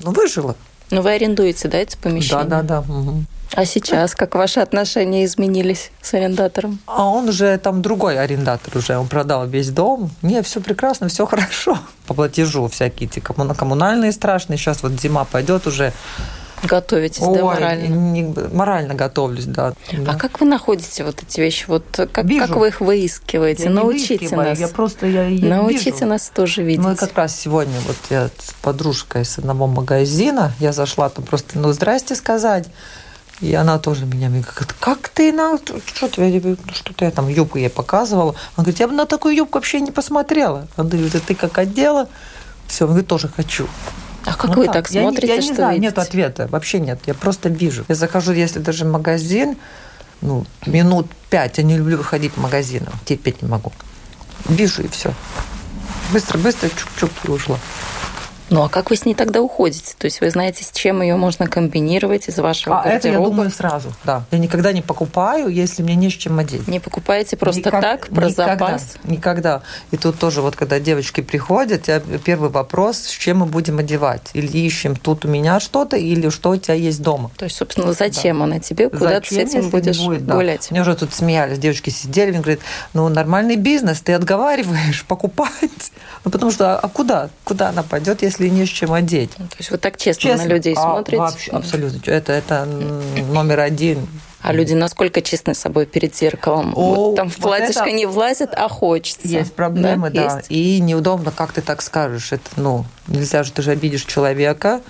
но 0.00 0.12
выжила. 0.12 0.56
Ну, 0.90 1.02
вы 1.02 1.12
арендуете, 1.12 1.68
да, 1.68 1.78
эти 1.78 1.96
помещения? 1.96 2.44
Да, 2.44 2.62
да, 2.62 2.82
да. 2.82 2.92
Угу. 2.92 3.24
А 3.54 3.64
сейчас 3.64 4.14
как 4.14 4.34
ваши 4.34 4.60
отношения 4.60 5.24
изменились 5.24 5.90
с 6.02 6.14
арендатором? 6.14 6.78
А 6.86 7.08
он 7.08 7.28
уже 7.28 7.56
там 7.58 7.82
другой 7.82 8.18
арендатор 8.18 8.76
уже, 8.76 8.96
он 8.96 9.08
продал 9.08 9.46
весь 9.46 9.70
дом. 9.70 10.10
Не, 10.22 10.42
все 10.42 10.60
прекрасно, 10.60 11.08
все 11.08 11.26
хорошо. 11.26 11.78
По 12.06 12.14
платежу 12.14 12.68
всякие 12.68 13.08
эти 13.08 13.20
коммунальные 13.20 14.12
страшные. 14.12 14.58
Сейчас 14.58 14.82
вот 14.82 14.92
зима 14.92 15.24
пойдет 15.24 15.66
уже 15.66 15.92
Готовитесь, 16.64 17.22
Ой, 17.22 17.38
да, 17.38 17.44
морально? 17.44 17.86
Не, 17.86 18.34
морально 18.52 18.94
готовлюсь, 18.94 19.44
да, 19.44 19.74
да. 19.92 20.12
А 20.12 20.16
как 20.16 20.40
вы 20.40 20.46
находите 20.46 21.04
вот 21.04 21.22
эти 21.22 21.40
вещи? 21.40 21.64
Вот 21.68 21.84
как, 21.90 22.12
как 22.12 22.56
вы 22.56 22.68
их 22.68 22.80
выискиваете? 22.80 23.64
Я 23.64 23.70
Научите 23.70 24.34
нас. 24.36 24.58
Я 24.58 24.68
просто 24.68 25.06
я, 25.06 25.26
я 25.26 25.56
Научите 25.56 25.90
вижу. 25.92 26.06
нас 26.06 26.30
тоже 26.34 26.62
видеть. 26.62 26.84
Ну, 26.84 26.96
как 26.96 27.16
раз 27.16 27.36
сегодня 27.36 27.78
вот 27.86 27.96
я 28.10 28.28
с 28.38 28.54
подружкой 28.62 29.24
с 29.24 29.38
одного 29.38 29.66
магазина, 29.66 30.52
я 30.58 30.72
зашла 30.72 31.08
там 31.08 31.24
просто, 31.24 31.58
ну, 31.58 31.72
здрасте 31.72 32.14
сказать. 32.14 32.68
И 33.40 33.54
она 33.54 33.78
тоже 33.78 34.04
меня 34.04 34.28
говорит, 34.28 34.46
как 34.80 35.08
ты 35.08 35.32
на... 35.32 35.58
Что, 35.58 36.08
тебе, 36.08 36.56
что 36.72 36.92
ты 36.92 37.04
я 37.04 37.10
там 37.12 37.28
юбку 37.28 37.58
ей 37.58 37.70
показывала? 37.70 38.34
Она 38.56 38.64
говорит, 38.64 38.80
я 38.80 38.88
бы 38.88 38.94
на 38.94 39.06
такую 39.06 39.36
юбку 39.36 39.58
вообще 39.58 39.80
не 39.80 39.92
посмотрела. 39.92 40.66
Она 40.76 40.88
говорит, 40.88 41.22
ты 41.24 41.34
как 41.36 41.56
одела? 41.58 42.08
Все, 42.66 42.84
он 42.84 42.90
говорит, 42.90 43.08
тоже 43.08 43.28
хочу. 43.28 43.68
А 44.24 44.34
как 44.34 44.50
ну, 44.50 44.56
вы 44.56 44.66
так, 44.66 44.74
так 44.74 44.88
смотрите, 44.88 45.26
я, 45.28 45.34
я 45.34 45.42
что 45.42 45.50
не 45.50 45.56
знаю, 45.56 45.74
видите? 45.74 45.86
нет 45.86 45.98
ответа, 45.98 46.48
вообще 46.50 46.80
нет. 46.80 47.00
Я 47.06 47.14
просто 47.14 47.48
вижу. 47.48 47.84
Я 47.88 47.94
захожу, 47.94 48.32
если 48.32 48.58
даже 48.58 48.84
в 48.84 48.90
магазин, 48.90 49.56
ну, 50.20 50.44
минут 50.66 51.06
пять, 51.30 51.58
я 51.58 51.64
не 51.64 51.76
люблю 51.76 51.98
выходить 51.98 52.32
в 52.32 52.40
магазин, 52.40 52.86
терпеть 53.04 53.42
не 53.42 53.48
могу. 53.48 53.72
Вижу 54.48 54.82
и 54.82 54.88
все. 54.88 55.14
Быстро-быстро 56.12 56.68
чук-чук 56.68 57.10
и 57.24 57.30
ушла. 57.30 57.58
Ну 58.50 58.62
а 58.62 58.68
как 58.68 58.90
вы 58.90 58.96
с 58.96 59.04
ней 59.04 59.14
тогда 59.14 59.42
уходите? 59.42 59.94
То 59.98 60.06
есть 60.06 60.20
вы 60.20 60.30
знаете, 60.30 60.64
с 60.64 60.70
чем 60.70 61.02
ее 61.02 61.16
можно 61.16 61.46
комбинировать 61.46 62.28
из 62.28 62.38
вашего 62.38 62.80
а, 62.80 62.84
гардероба? 62.84 62.98
это 62.98 63.08
я 63.08 63.18
думаю 63.18 63.50
сразу, 63.50 63.92
да. 64.04 64.24
Я 64.30 64.38
никогда 64.38 64.72
не 64.72 64.82
покупаю, 64.82 65.48
если 65.48 65.82
мне 65.82 65.94
не 65.96 66.10
с 66.10 66.14
чем 66.14 66.38
одеть. 66.38 66.66
Не 66.66 66.80
покупаете 66.80 67.36
просто 67.36 67.60
Никак, 67.60 67.82
так, 67.82 68.08
про 68.08 68.28
никогда, 68.28 68.56
запас? 68.56 68.96
Никогда. 69.04 69.62
И 69.90 69.96
тут 69.96 70.18
тоже 70.18 70.40
вот, 70.40 70.56
когда 70.56 70.80
девочки 70.80 71.20
приходят, 71.20 71.88
я, 71.88 72.00
первый 72.00 72.50
вопрос, 72.50 72.98
с 72.98 73.10
чем 73.10 73.38
мы 73.38 73.46
будем 73.46 73.78
одевать? 73.78 74.30
Или 74.32 74.46
ищем 74.46 74.96
тут 74.96 75.24
у 75.24 75.28
меня 75.28 75.60
что-то, 75.60 75.96
или 75.96 76.30
что 76.30 76.50
у 76.50 76.56
тебя 76.56 76.74
есть 76.74 77.02
дома? 77.02 77.30
То 77.36 77.44
есть, 77.44 77.56
собственно, 77.56 77.92
зачем 77.92 78.38
да. 78.38 78.44
она 78.44 78.60
тебе? 78.60 78.88
Куда 78.88 79.10
зачем, 79.10 79.38
ты 79.38 79.46
с 79.46 79.54
этим 79.54 79.70
будешь 79.70 80.00
будет, 80.00 80.26
да. 80.26 80.34
гулять? 80.34 80.70
Мне 80.70 80.80
уже 80.80 80.96
тут 80.96 81.12
смеялись, 81.12 81.58
девочки 81.58 81.90
сидели, 81.90 82.30
мне 82.30 82.40
говорят, 82.40 82.60
ну, 82.94 83.08
нормальный 83.08 83.56
бизнес, 83.56 84.00
ты 84.00 84.14
отговариваешь 84.14 85.04
покупать. 85.08 85.92
Ну, 86.24 86.30
потому 86.30 86.50
что, 86.50 86.78
а 86.78 86.88
куда? 86.88 87.28
Куда 87.44 87.68
она 87.68 87.82
пойдет, 87.82 88.22
если 88.22 88.37
если 88.38 88.54
не 88.54 88.66
с 88.66 88.68
чем 88.68 88.92
одеть. 88.92 89.30
Ну, 89.38 89.46
то 89.46 89.56
есть 89.58 89.70
вы 89.70 89.78
так 89.78 89.96
честно, 89.96 90.22
честно. 90.22 90.44
на 90.44 90.48
людей 90.48 90.74
а, 90.76 90.80
смотрите? 90.80 91.18
Вообще, 91.18 91.50
абсолютно. 91.50 92.10
Это, 92.10 92.32
это 92.32 92.64
номер 92.64 93.60
один. 93.60 94.06
А 94.40 94.52
люди 94.52 94.72
насколько 94.72 95.20
честны 95.20 95.54
с 95.54 95.58
собой 95.58 95.86
перед 95.86 96.14
зеркалом? 96.14 96.72
О, 96.76 96.94
вот 96.94 97.16
там 97.16 97.28
в 97.28 97.36
платьишко 97.36 97.84
вот 97.84 97.92
не 97.92 98.06
влазит, 98.06 98.50
а 98.54 98.68
хочется. 98.68 99.26
Есть 99.26 99.52
проблемы, 99.52 100.10
да. 100.10 100.28
да. 100.28 100.36
Есть? 100.36 100.50
И 100.50 100.80
неудобно, 100.80 101.32
как 101.32 101.52
ты 101.52 101.60
так 101.60 101.82
скажешь. 101.82 102.32
Это, 102.32 102.48
ну, 102.56 102.84
нельзя 103.08 103.42
же, 103.42 103.52
ты 103.52 103.62
же 103.62 103.72
обидишь 103.72 104.04
человека. 104.04 104.80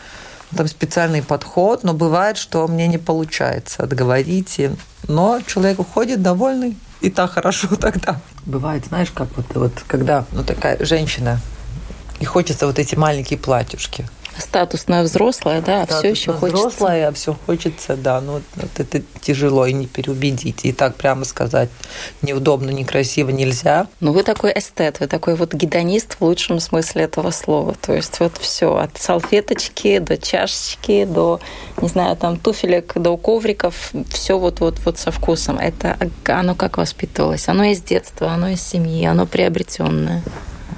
Там 0.55 0.67
специальный 0.67 1.23
подход, 1.23 1.85
но 1.85 1.93
бывает, 1.93 2.39
что 2.39 2.67
мне 2.69 2.87
не 2.89 2.99
получается 2.99 3.83
отговорить. 3.83 4.61
Но 5.07 5.41
человек 5.47 5.79
уходит 5.79 6.23
довольный, 6.23 6.77
и 7.01 7.11
так 7.11 7.33
хорошо 7.33 7.69
тогда. 7.81 8.21
Бывает, 8.45 8.87
знаешь, 8.87 9.11
как 9.11 9.29
вот, 9.37 9.47
вот 9.55 9.73
когда 9.87 10.25
ну, 10.33 10.45
такая 10.45 10.83
женщина 10.85 11.39
и 12.21 12.25
хочется 12.25 12.67
вот 12.67 12.79
эти 12.79 12.95
маленькие 12.95 13.39
платьюшки. 13.39 14.07
Статусная 14.39 15.03
взрослая, 15.03 15.61
да, 15.61 15.83
а 15.83 15.87
все 15.87 16.11
еще 16.11 16.33
хочется. 16.33 16.69
взрослая, 16.69 17.09
а 17.09 17.13
все 17.13 17.37
хочется, 17.47 17.97
да. 17.97 18.21
Ну, 18.21 18.41
вот 18.55 18.71
это 18.79 19.03
тяжело 19.21 19.67
и 19.67 19.73
не 19.73 19.89
переубедить. 19.89 20.65
И 20.65 20.73
так 20.73 20.95
прямо 20.95 21.25
сказать 21.25 21.71
неудобно, 22.23 22.71
некрасиво 22.71 23.31
нельзя. 23.31 23.89
Ну, 23.99 24.13
вы 24.13 24.23
такой 24.23 24.53
эстет, 24.55 25.01
вы 25.01 25.09
такой 25.09 25.35
вот 25.35 25.55
гедонист 25.55 26.19
в 26.21 26.25
лучшем 26.25 26.61
смысле 26.61 27.03
этого 27.03 27.33
слова. 27.33 27.75
То 27.81 27.95
есть 27.95 28.21
вот 28.21 28.37
все 28.39 28.77
от 28.77 28.97
салфеточки 28.97 29.99
до 29.99 30.17
чашечки, 30.17 31.05
до, 31.05 31.41
не 31.83 31.89
знаю, 31.89 32.17
там 32.17 32.39
туфелек, 32.39 32.95
до 32.95 33.17
ковриков, 33.17 33.91
все 34.09 34.39
вот 34.39 34.61
вот 34.61 34.79
вот 34.85 34.99
со 34.99 35.11
вкусом. 35.11 35.59
Это 35.59 35.97
оно 36.27 36.55
как 36.55 36.79
воспитывалось? 36.79 37.49
Оно 37.49 37.65
из 37.65 37.83
детства, 37.83 38.31
оно 38.31 38.51
из 38.51 38.63
семьи, 38.63 39.05
оно 39.05 39.27
приобретенное. 39.27 40.23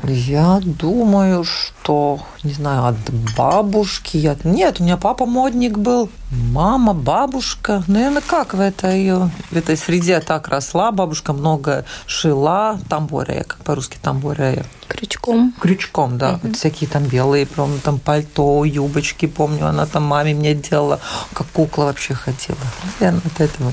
Я 0.04 0.60
думаю, 0.62 1.44
что, 1.44 2.20
не 2.42 2.52
знаю, 2.52 2.86
от 2.86 2.96
бабушки. 3.36 4.16
Я... 4.16 4.36
Нет, 4.44 4.80
у 4.80 4.84
меня 4.84 4.96
папа 4.96 5.26
модник 5.26 5.76
был. 5.76 6.08
Мама, 6.30 6.94
бабушка. 6.94 7.82
Наверное, 7.86 8.22
как 8.22 8.54
в 8.54 8.60
этой, 8.60 9.12
в 9.12 9.56
этой 9.56 9.76
среде 9.76 10.20
так 10.20 10.48
росла. 10.48 10.90
Бабушка 10.90 11.32
много 11.32 11.84
шила. 12.06 12.80
Тамборея, 12.88 13.44
как 13.44 13.58
по-русски 13.58 13.98
тамборея. 14.00 14.64
Крючком. 14.88 15.54
Крючком, 15.60 16.16
да. 16.18 16.32
Угу. 16.32 16.40
Вот 16.44 16.56
всякие 16.56 16.88
там 16.88 17.04
белые, 17.04 17.46
помню, 17.46 17.78
там 17.80 17.98
пальто, 17.98 18.64
юбочки, 18.64 19.26
помню, 19.26 19.66
она 19.66 19.86
там 19.86 20.04
маме 20.04 20.34
мне 20.34 20.54
делала, 20.54 20.98
как 21.34 21.46
кукла 21.48 21.84
вообще 21.84 22.14
ходила. 22.14 22.58
Наверное, 23.00 23.22
от 23.26 23.40
этого. 23.40 23.72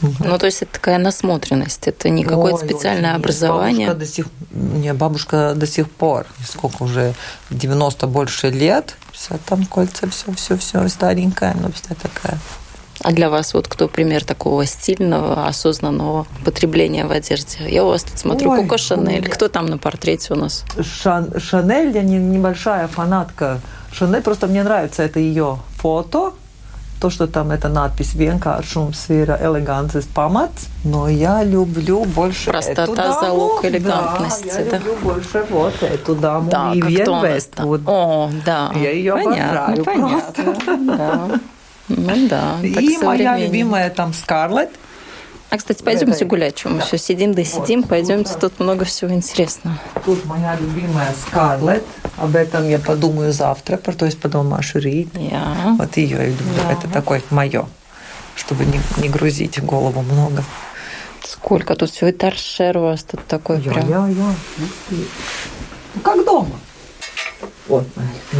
Ну, 0.00 0.38
то 0.38 0.46
есть 0.46 0.62
это 0.62 0.72
такая 0.72 0.98
насмотренность, 0.98 1.86
это 1.88 2.08
не 2.08 2.24
какое-то 2.24 2.58
специальное 2.58 3.10
очень. 3.10 3.20
образование. 3.20 3.88
Бабушка 3.88 4.06
до 4.06 4.12
сих, 4.12 4.26
не, 4.52 4.94
бабушка 4.94 5.52
до 5.54 5.66
сих 5.66 5.90
пор, 5.90 6.26
сколько 6.46 6.82
уже, 6.82 7.14
90 7.50 8.06
больше 8.06 8.50
лет, 8.50 8.96
вся 9.12 9.38
там 9.46 9.66
кольца, 9.66 10.08
все, 10.08 10.32
все, 10.32 10.56
все 10.56 10.88
старенькая, 10.88 11.54
но 11.60 11.70
вся 11.70 11.94
такая. 11.94 12.38
А 13.02 13.12
для 13.12 13.30
вас 13.30 13.54
вот 13.54 13.66
кто 13.66 13.88
пример 13.88 14.24
такого 14.24 14.66
стильного, 14.66 15.46
осознанного 15.46 16.26
потребления 16.44 17.06
в 17.06 17.10
одежде? 17.10 17.58
Я 17.66 17.84
у 17.84 17.88
вас 17.88 18.02
тут 18.02 18.18
смотрю 18.18 18.50
Ой, 18.50 18.62
Коко 18.62 18.76
Шанель. 18.76 19.26
Кто 19.26 19.48
там 19.48 19.66
на 19.66 19.78
портрете 19.78 20.34
у 20.34 20.36
нас? 20.36 20.64
Шан, 20.82 21.40
Шанель, 21.40 21.94
я 21.94 22.02
не, 22.02 22.18
небольшая 22.18 22.88
фанатка 22.88 23.60
Шанель, 23.90 24.20
просто 24.20 24.48
мне 24.48 24.62
нравится 24.62 25.02
это 25.02 25.18
ее 25.18 25.58
фото, 25.76 26.34
то, 27.00 27.08
что 27.10 27.26
там 27.26 27.50
эта 27.50 27.68
надпись 27.68 28.14
«Vienkāršums 28.14 29.08
ir 29.08 29.40
elegances 29.40 30.06
pamats», 30.14 30.68
но 30.84 31.08
я 31.08 31.42
люблю 31.42 32.04
больше 32.04 32.50
Простота, 32.50 32.84
эту 32.84 32.94
даму. 32.94 33.20
залог 33.20 33.64
элегантности. 33.64 34.48
Да, 34.48 34.60
я 34.60 34.70
да. 34.70 34.76
люблю 34.78 34.96
больше 35.02 35.46
вот 35.50 35.82
эту 35.82 36.14
даму. 36.14 36.50
Да, 36.50 36.74
Вивьен 36.74 37.24
Вествуд. 37.24 37.80
О, 37.86 38.30
да. 38.44 38.70
Я 38.74 38.90
ее 38.90 39.14
понятно, 39.14 39.64
обожаю 39.64 39.84
понятно, 39.84 40.44
просто. 40.44 40.76
Да. 40.86 41.28
Ну 41.88 42.28
да. 42.28 42.54
И 42.62 42.98
моя 43.02 43.38
любимая 43.38 43.90
там 43.90 44.12
Скарлетт. 44.12 44.70
А, 45.50 45.56
кстати, 45.56 45.82
пойдемте 45.82 46.24
гулять, 46.24 46.54
чем 46.54 46.76
мы 46.76 46.80
все 46.80 46.96
сидим 46.96 47.34
да 47.34 47.44
сидим, 47.44 47.82
пойдемте, 47.82 48.34
тут, 48.40 48.60
много 48.60 48.84
всего 48.84 49.12
интересного. 49.12 49.76
Тут 50.04 50.24
моя 50.24 50.56
любимая 50.56 51.12
Скарлетт, 51.26 51.84
об 52.16 52.36
этом 52.36 52.68
я 52.68 52.78
подумаю 52.78 53.32
завтра, 53.32 53.76
то 53.76 54.06
есть 54.06 54.20
потом 54.20 54.46
Маша 54.46 54.78
Рид. 54.78 55.12
Yeah. 55.14 55.76
Вот 55.76 55.96
ее 55.96 56.16
я 56.16 56.26
люблю, 56.26 56.46
yeah. 56.46 56.78
это 56.78 56.88
такое 56.88 57.20
мое, 57.30 57.66
чтобы 58.36 58.64
не, 58.64 58.80
не 58.98 59.08
грузить 59.08 59.60
голову 59.60 60.02
много. 60.02 60.44
Сколько 61.24 61.74
тут 61.74 61.90
всего, 61.90 62.10
и 62.10 62.12
торшер 62.12 62.78
у 62.78 62.82
вас 62.82 63.02
тут 63.02 63.26
такой 63.26 63.60
я, 63.60 63.72
прям. 63.72 63.88
Я, 63.88 64.06
я. 64.06 64.34
Ну, 65.94 66.00
как 66.02 66.24
дома. 66.24 66.60
Вот. 67.66 67.86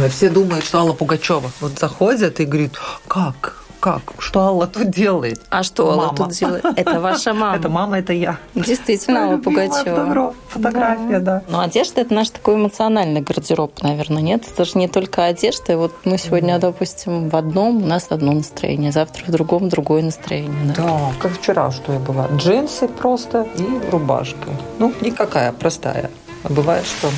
Все 0.09 0.29
думают, 0.29 0.63
что 0.63 0.79
Алла 0.79 0.93
Пугачева. 0.93 1.51
Вот 1.59 1.77
заходят 1.77 2.39
и 2.39 2.45
говорят, 2.45 2.79
как? 3.07 3.60
Как? 3.81 4.01
Что 4.19 4.41
Алла 4.41 4.67
тут 4.67 4.91
делает? 4.91 5.41
А 5.49 5.63
что 5.63 5.87
мама. 5.87 6.03
Алла 6.03 6.15
тут 6.15 6.29
делает? 6.29 6.63
Это 6.77 6.99
ваша 7.01 7.33
мама. 7.41 7.57
Это 7.57 7.67
мама, 7.67 7.99
это 7.99 8.13
я. 8.13 8.37
Действительно, 8.55 9.25
Алла 9.25 9.37
Пугачева. 9.37 10.33
Фотография, 10.49 11.19
да. 11.19 11.41
Ну, 11.49 11.59
одежда– 11.59 12.01
это 12.01 12.13
наш 12.13 12.29
такой 12.29 12.55
эмоциональный 12.55 13.21
гардероб, 13.21 13.81
наверное, 13.81 14.21
нет? 14.21 14.43
Это 14.47 14.65
же 14.65 14.77
не 14.77 14.87
только 14.87 15.25
одежда. 15.25 15.77
Вот 15.77 15.93
мы 16.05 16.17
сегодня, 16.17 16.59
допустим, 16.59 17.29
в 17.29 17.35
одном, 17.35 17.83
у 17.83 17.87
нас 17.87 18.07
одно 18.09 18.31
настроение, 18.33 18.91
завтра 18.91 19.25
в 19.25 19.31
другом 19.31 19.69
другое 19.69 20.03
настроение. 20.03 20.73
Да, 20.77 21.11
как 21.19 21.31
вчера, 21.33 21.71
что 21.71 21.93
я 21.93 21.99
была. 21.99 22.27
Джинсы 22.35 22.87
просто 22.87 23.47
и 23.55 23.89
рубашка. 23.89 24.49
Ну, 24.77 24.93
никакая, 25.01 25.51
простая. 25.53 26.11
А 26.43 26.53
бывает, 26.53 26.85
что 26.85 27.09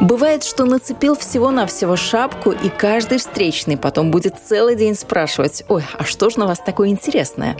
Бывает, 0.00 0.44
что 0.44 0.66
нацепил 0.66 1.16
всего-навсего 1.16 1.96
шапку, 1.96 2.50
и 2.50 2.68
каждый 2.68 3.18
встречный 3.18 3.78
потом 3.78 4.10
будет 4.10 4.34
целый 4.44 4.76
день 4.76 4.94
спрашивать, 4.94 5.64
«Ой, 5.68 5.84
а 5.98 6.04
что 6.04 6.28
же 6.28 6.38
на 6.38 6.46
вас 6.46 6.58
такое 6.58 6.88
интересное?» 6.88 7.56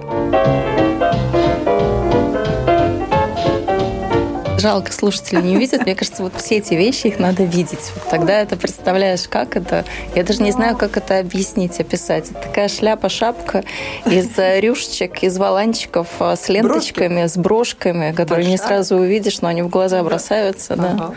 Жалко, 4.59 4.91
слушатели 4.91 5.41
не 5.41 5.57
видят. 5.57 5.83
Мне 5.83 5.95
кажется, 5.95 6.23
вот 6.23 6.33
все 6.37 6.57
эти 6.57 6.75
вещи, 6.75 7.09
их 7.09 7.19
надо 7.19 7.45
видеть. 7.45 7.93
Вот 7.95 8.09
тогда 8.11 8.41
это 8.41 8.57
представляешь, 8.57 9.29
как 9.29 9.55
это. 9.57 9.85
Я 10.15 10.25
даже 10.25 10.43
не 10.43 10.51
знаю, 10.51 10.77
как 10.77 10.97
это 10.97 11.19
объяснить, 11.19 11.79
описать. 11.79 12.31
Это 12.31 12.41
такая 12.41 12.69
шляпа, 12.69 13.09
шапка 13.09 13.65
из 14.07 14.31
рюшечек, 14.37 15.23
из 15.23 15.37
валанчиков 15.39 16.09
а, 16.19 16.35
с 16.37 16.49
ленточками, 16.49 17.21
Брошки. 17.21 17.33
с 17.33 17.37
брошками, 17.37 18.11
которые 18.13 18.47
Большая. 18.47 18.51
не 18.51 18.57
сразу 18.57 18.97
увидишь, 18.97 19.41
но 19.41 19.49
они 19.49 19.63
в 19.63 19.69
глаза 19.69 20.03
бросаются. 20.03 20.75
Да. 20.75 20.91
Ага 20.91 21.15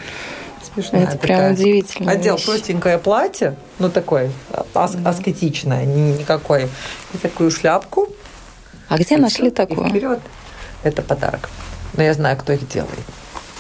смешная. 0.73 1.03
Это 1.03 1.11
такая. 1.13 1.27
прям 1.27 1.51
удивительно. 1.53 2.11
Одел 2.11 2.35
вещь. 2.35 2.45
простенькое 2.45 2.97
платье, 2.97 3.55
ну 3.79 3.89
такое 3.89 4.31
ас- 4.73 4.93
да. 4.95 5.09
аскетичное, 5.09 5.85
никакой, 5.85 6.69
и 7.13 7.17
такую 7.17 7.51
шляпку. 7.51 8.07
А 8.87 8.97
где 8.97 9.15
и 9.15 9.17
нашли 9.17 9.49
такое? 9.51 9.87
И 9.87 9.89
вперед. 9.89 10.19
Это 10.83 11.01
подарок. 11.01 11.49
Но 11.95 12.03
я 12.03 12.13
знаю, 12.13 12.37
кто 12.37 12.53
их 12.53 12.67
делает. 12.67 13.05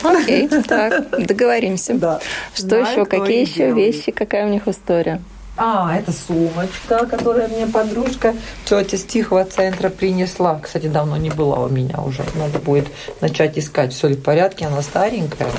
Окей, 0.03 0.47
так, 0.67 1.09
договоримся. 1.25 1.93
Да. 1.93 2.19
Что 2.53 2.67
Знаю, 2.67 2.87
еще? 2.91 3.05
Какие 3.05 3.41
еще 3.41 3.53
делает. 3.67 3.75
вещи? 3.95 4.11
Какая 4.11 4.45
у 4.45 4.49
них 4.49 4.67
история? 4.67 5.21
А, 5.61 5.93
это 5.93 6.13
сумочка, 6.13 7.05
которую 7.05 7.49
мне 7.49 7.67
подружка 7.67 8.33
тетя 8.63 8.97
с 8.97 9.03
Тихого 9.03 9.43
центра 9.43 9.89
принесла. 9.89 10.57
Кстати, 10.59 10.87
давно 10.87 11.17
не 11.17 11.29
была 11.29 11.59
у 11.59 11.67
меня 11.67 11.99
уже. 11.99 12.23
Надо 12.35 12.59
будет 12.59 12.87
начать 13.19 13.59
искать, 13.59 13.93
все 13.93 14.07
ли 14.07 14.15
в 14.15 14.23
порядке. 14.23 14.67
Она 14.67 14.81
старенькая. 14.81 15.49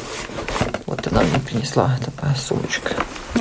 Вот 0.86 1.06
она 1.06 1.20
мне 1.20 1.38
принесла 1.38 1.98
такая 2.02 2.34
сумочка. 2.34 2.92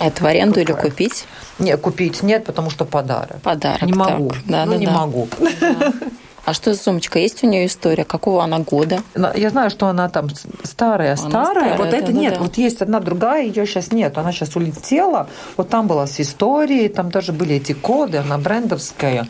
Это 0.02 0.22
в 0.22 0.28
аренду 0.28 0.60
Какая? 0.60 0.76
или 0.76 0.90
купить? 0.90 1.26
Нет, 1.60 1.80
купить 1.80 2.24
нет, 2.24 2.46
потому 2.46 2.70
что 2.70 2.84
подарок. 2.84 3.42
Подарок. 3.42 3.82
Не 3.84 3.94
могу. 3.94 4.30
Так. 4.30 4.40
Да, 4.46 4.66
ну, 4.66 4.74
да, 4.74 4.78
не 4.78 4.86
да. 4.86 4.92
могу. 4.92 5.28
Да. 5.62 5.94
А 6.50 6.54
что 6.56 6.74
за 6.74 6.82
сумочка? 6.82 7.20
Есть 7.20 7.44
у 7.44 7.48
нее 7.48 7.68
история? 7.68 8.04
Какого 8.04 8.44
она 8.44 8.58
года? 8.58 9.04
Я 9.36 9.52
знаю, 9.52 9.70
что 9.70 9.86
она 9.86 10.10
там 10.10 10.30
старая, 10.64 11.12
она 11.12 11.30
старая. 11.30 11.46
старая. 11.46 11.78
Вот 11.78 11.92
да, 11.92 11.98
это 11.98 12.08
да, 12.08 12.20
нет. 12.20 12.34
Да. 12.34 12.40
Вот 12.40 12.58
есть 12.58 12.82
одна 12.82 13.00
другая, 13.00 13.46
ее 13.46 13.68
сейчас 13.68 13.92
нет. 13.92 14.18
Она 14.18 14.32
сейчас 14.32 14.56
улетела. 14.56 15.30
Вот 15.58 15.70
там 15.70 15.86
была 15.86 16.08
с 16.08 16.20
историей, 16.20 16.90
там 16.90 17.12
даже 17.12 17.34
были 17.34 17.58
эти 17.58 17.74
коды, 17.74 18.18
она 18.18 18.40
брендовская. 18.40 19.28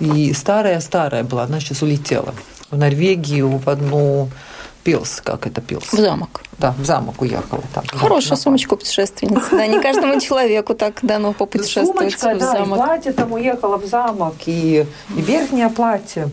И 0.00 0.32
старая-старая 0.32 1.22
была, 1.22 1.44
она 1.44 1.60
сейчас 1.60 1.82
улетела 1.82 2.34
в 2.68 2.76
Норвегию 2.76 3.58
в 3.58 3.68
одну 3.68 4.28
Пилс, 4.82 5.20
как 5.20 5.46
это 5.46 5.60
Пилс? 5.60 5.92
В 5.92 5.96
замок. 5.96 6.42
Да, 6.58 6.72
в 6.78 6.84
замок 6.84 7.20
уехала. 7.20 7.62
Там, 7.74 7.84
Хорошая 7.92 8.36
сумочка 8.36 8.76
путешественница. 8.76 9.50
Да, 9.50 9.66
не 9.66 9.80
каждому 9.80 10.20
человеку 10.20 10.74
так 10.74 11.00
дано 11.02 11.32
попутешествовать 11.32 12.18
Сумочка, 12.18 12.34
в 12.36 12.40
замок. 12.40 12.78
Да, 12.78 12.84
и 12.84 12.86
платье 12.86 13.12
там 13.12 13.32
уехала 13.32 13.78
в 13.78 13.86
замок, 13.86 14.34
и, 14.46 14.86
и 15.16 15.20
верхнее 15.20 15.68
платье. 15.70 16.28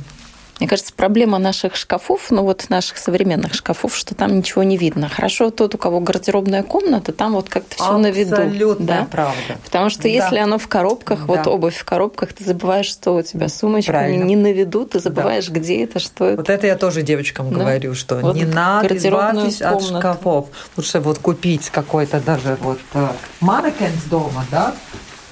Мне 0.59 0.69
кажется, 0.69 0.93
проблема 0.95 1.39
наших 1.39 1.75
шкафов, 1.75 2.29
ну 2.29 2.43
вот 2.43 2.69
наших 2.69 2.97
современных 2.97 3.53
шкафов, 3.53 3.95
что 3.95 4.13
там 4.15 4.37
ничего 4.37 4.63
не 4.63 4.77
видно. 4.77 5.09
Хорошо 5.09 5.49
тот, 5.49 5.75
у 5.75 5.77
кого 5.77 5.99
гардеробная 5.99 6.63
комната, 6.63 7.11
там 7.11 7.33
вот 7.33 7.49
как-то 7.49 7.75
все 7.75 7.97
на 7.97 8.11
виду. 8.11 8.35
Абсолютно 8.35 8.85
да? 8.85 9.07
правда. 9.09 9.57
Потому 9.65 9.89
что 9.89 10.03
да. 10.03 10.09
если 10.09 10.37
оно 10.37 10.57
в 10.59 10.67
коробках, 10.67 11.19
да. 11.19 11.25
вот 11.25 11.47
обувь 11.47 11.75
в 11.75 11.83
коробках, 11.83 12.33
ты 12.33 12.43
забываешь, 12.43 12.85
что 12.85 13.15
у 13.15 13.21
тебя 13.23 13.49
сумочка 13.49 14.07
не, 14.07 14.17
не 14.17 14.35
на 14.35 14.53
виду, 14.53 14.85
ты 14.85 14.99
забываешь, 14.99 15.47
да. 15.47 15.59
где 15.59 15.83
это, 15.83 15.99
что 15.99 16.25
это. 16.25 16.37
Вот 16.37 16.49
это 16.49 16.67
я 16.67 16.77
тоже 16.77 17.01
девочкам 17.01 17.51
да? 17.51 17.59
говорю, 17.59 17.95
что 17.95 18.17
вот 18.17 18.35
не 18.35 18.45
надо 18.45 18.95
избавьтесь 18.95 19.61
от 19.61 19.83
шкафов. 19.83 20.49
Лучше 20.77 20.99
вот 20.99 21.17
купить 21.17 21.69
какой-то 21.71 22.19
даже 22.19 22.57
вот 22.61 22.79
э, 22.93 23.07
манекенс 23.41 24.03
дома, 24.03 24.45
да, 24.51 24.73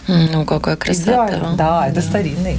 ну, 0.07 0.45
какая 0.45 0.75
красота. 0.75 1.27
Идеально. 1.27 1.55
Да, 1.55 1.87
это 1.87 2.01
старинный. 2.01 2.57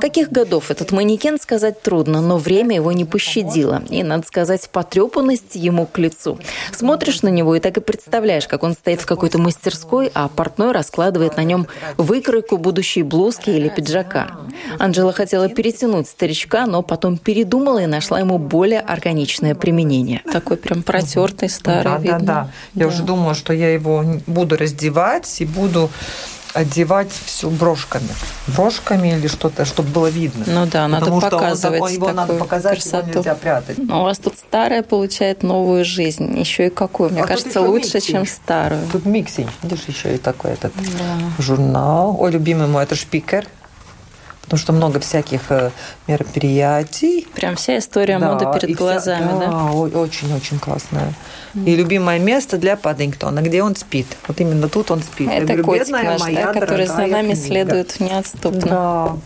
Каких 0.00 0.30
годов 0.30 0.70
этот 0.70 0.92
манекен 0.92 1.38
сказать 1.40 1.82
трудно, 1.82 2.20
но 2.20 2.38
время 2.38 2.76
его 2.76 2.92
не 2.92 3.04
пощадило. 3.04 3.82
И, 3.90 4.02
надо 4.02 4.26
сказать, 4.26 4.68
потрепанность 4.70 5.54
ему 5.54 5.86
к 5.86 5.98
лицу. 5.98 6.38
Смотришь 6.72 7.22
на 7.22 7.28
него 7.28 7.54
и 7.54 7.60
так 7.60 7.76
и 7.76 7.80
представляешь, 7.80 8.46
как 8.46 8.62
он 8.62 8.74
стоит 8.74 9.00
в 9.00 9.06
какой-то 9.06 9.38
мастерской, 9.38 10.10
а 10.14 10.28
портной 10.28 10.72
раскладывает 10.72 11.36
на 11.36 11.44
нем 11.44 11.66
выкройку 11.96 12.56
будущей 12.56 13.02
блузки 13.02 13.50
или 13.50 13.68
пиджака. 13.68 14.32
Анжела 14.78 15.12
хотела 15.12 15.48
перетянуть 15.48 16.08
старичка, 16.08 16.66
но 16.66 16.82
потом 16.82 17.18
передумала 17.18 17.80
и 17.82 17.86
нашла 17.86 18.20
ему 18.20 18.38
более 18.38 18.80
органичное 18.80 19.54
применение. 19.54 20.22
Такой 20.32 20.56
прям 20.56 20.82
протертый 20.82 21.48
старый. 21.48 21.84
Да, 21.84 21.98
видно. 21.98 22.18
да, 22.18 22.24
да. 22.24 22.50
Я 22.74 22.86
да. 22.86 22.94
уже 22.94 23.02
думала, 23.02 23.34
что 23.34 23.52
я 23.52 23.72
его 23.72 24.04
буду 24.26 24.56
раздевать 24.56 25.40
и 25.40 25.44
буду 25.44 25.90
одевать 26.54 27.10
все 27.26 27.50
брошками. 27.50 28.08
Брошками 28.46 29.08
или 29.08 29.26
что-то, 29.26 29.64
чтобы 29.64 29.90
было 29.90 30.06
видно. 30.06 30.44
Ну 30.46 30.66
да, 30.66 30.88
надо 30.88 31.06
Потому 31.06 31.20
показывать 31.20 31.76
что 31.76 31.84
он, 31.84 31.92
его 31.92 32.12
надо 32.12 32.34
показать, 32.34 32.80
красоту. 32.80 33.08
его 33.08 33.18
нельзя 33.18 33.34
прятать. 33.34 33.78
Но 33.78 34.00
у 34.00 34.04
вас 34.04 34.18
тут 34.18 34.38
старая 34.38 34.82
получает 34.82 35.42
новую 35.42 35.84
жизнь. 35.84 36.38
Еще 36.38 36.68
и 36.68 36.70
какую. 36.70 37.10
Мне 37.10 37.22
а 37.22 37.26
кажется, 37.26 37.60
лучше, 37.60 37.96
миксинг. 37.96 38.04
чем 38.04 38.26
старую. 38.26 38.86
Тут 38.90 39.04
миксинг. 39.04 39.50
Видишь, 39.62 39.84
еще 39.88 40.14
и 40.14 40.18
такой 40.18 40.52
этот 40.52 40.72
да. 40.76 41.42
журнал. 41.42 42.16
Ой, 42.18 42.30
любимый 42.30 42.68
мой, 42.68 42.84
это 42.84 42.94
шпикер 42.94 43.46
потому 44.44 44.58
что 44.58 44.72
много 44.72 45.00
всяких 45.00 45.50
э, 45.50 45.70
мероприятий. 46.06 47.26
Прям 47.34 47.56
вся 47.56 47.78
история 47.78 48.18
да, 48.18 48.32
моды 48.32 48.46
перед 48.60 48.76
глазами, 48.76 49.28
вся, 49.28 49.38
да? 49.38 49.46
Да, 49.46 49.98
очень-очень 49.98 50.58
классная. 50.58 51.14
Mm. 51.54 51.64
И 51.66 51.76
любимое 51.76 52.18
место 52.18 52.58
для 52.58 52.76
Паддингтона, 52.76 53.40
где 53.40 53.62
он 53.62 53.74
спит. 53.74 54.06
Вот 54.28 54.40
именно 54.40 54.68
тут 54.68 54.90
он 54.90 55.02
спит. 55.02 55.28
Это 55.30 55.46
говорю, 55.46 55.64
котик 55.64 55.90
наш, 55.90 56.22
да, 56.22 56.52
который 56.52 56.86
за 56.86 57.06
нами 57.06 57.32
книга. 57.32 57.46
следует 57.46 58.00
неотступно. 58.00 58.66
Да. 58.66 59.16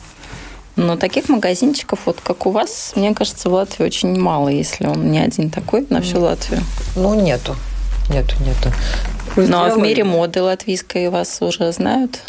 Но 0.76 0.96
таких 0.96 1.28
магазинчиков, 1.28 2.00
вот 2.06 2.20
как 2.22 2.46
у 2.46 2.50
вас, 2.50 2.92
мне 2.94 3.12
кажется, 3.12 3.50
в 3.50 3.52
Латвии 3.52 3.84
очень 3.84 4.18
мало, 4.18 4.48
если 4.48 4.86
он 4.86 5.10
не 5.10 5.18
один 5.18 5.50
такой 5.50 5.84
на 5.90 6.00
всю 6.00 6.20
Латвию. 6.20 6.62
Ну, 6.94 7.14
нету. 7.14 7.56
Нету, 8.08 8.36
нету. 8.44 8.72
Ну, 9.36 9.58
а 9.58 9.74
в 9.74 9.78
мире 9.78 10.04
моды 10.04 10.42
латвийской 10.42 11.10
вас 11.10 11.38
уже 11.40 11.72
знают? 11.72 12.22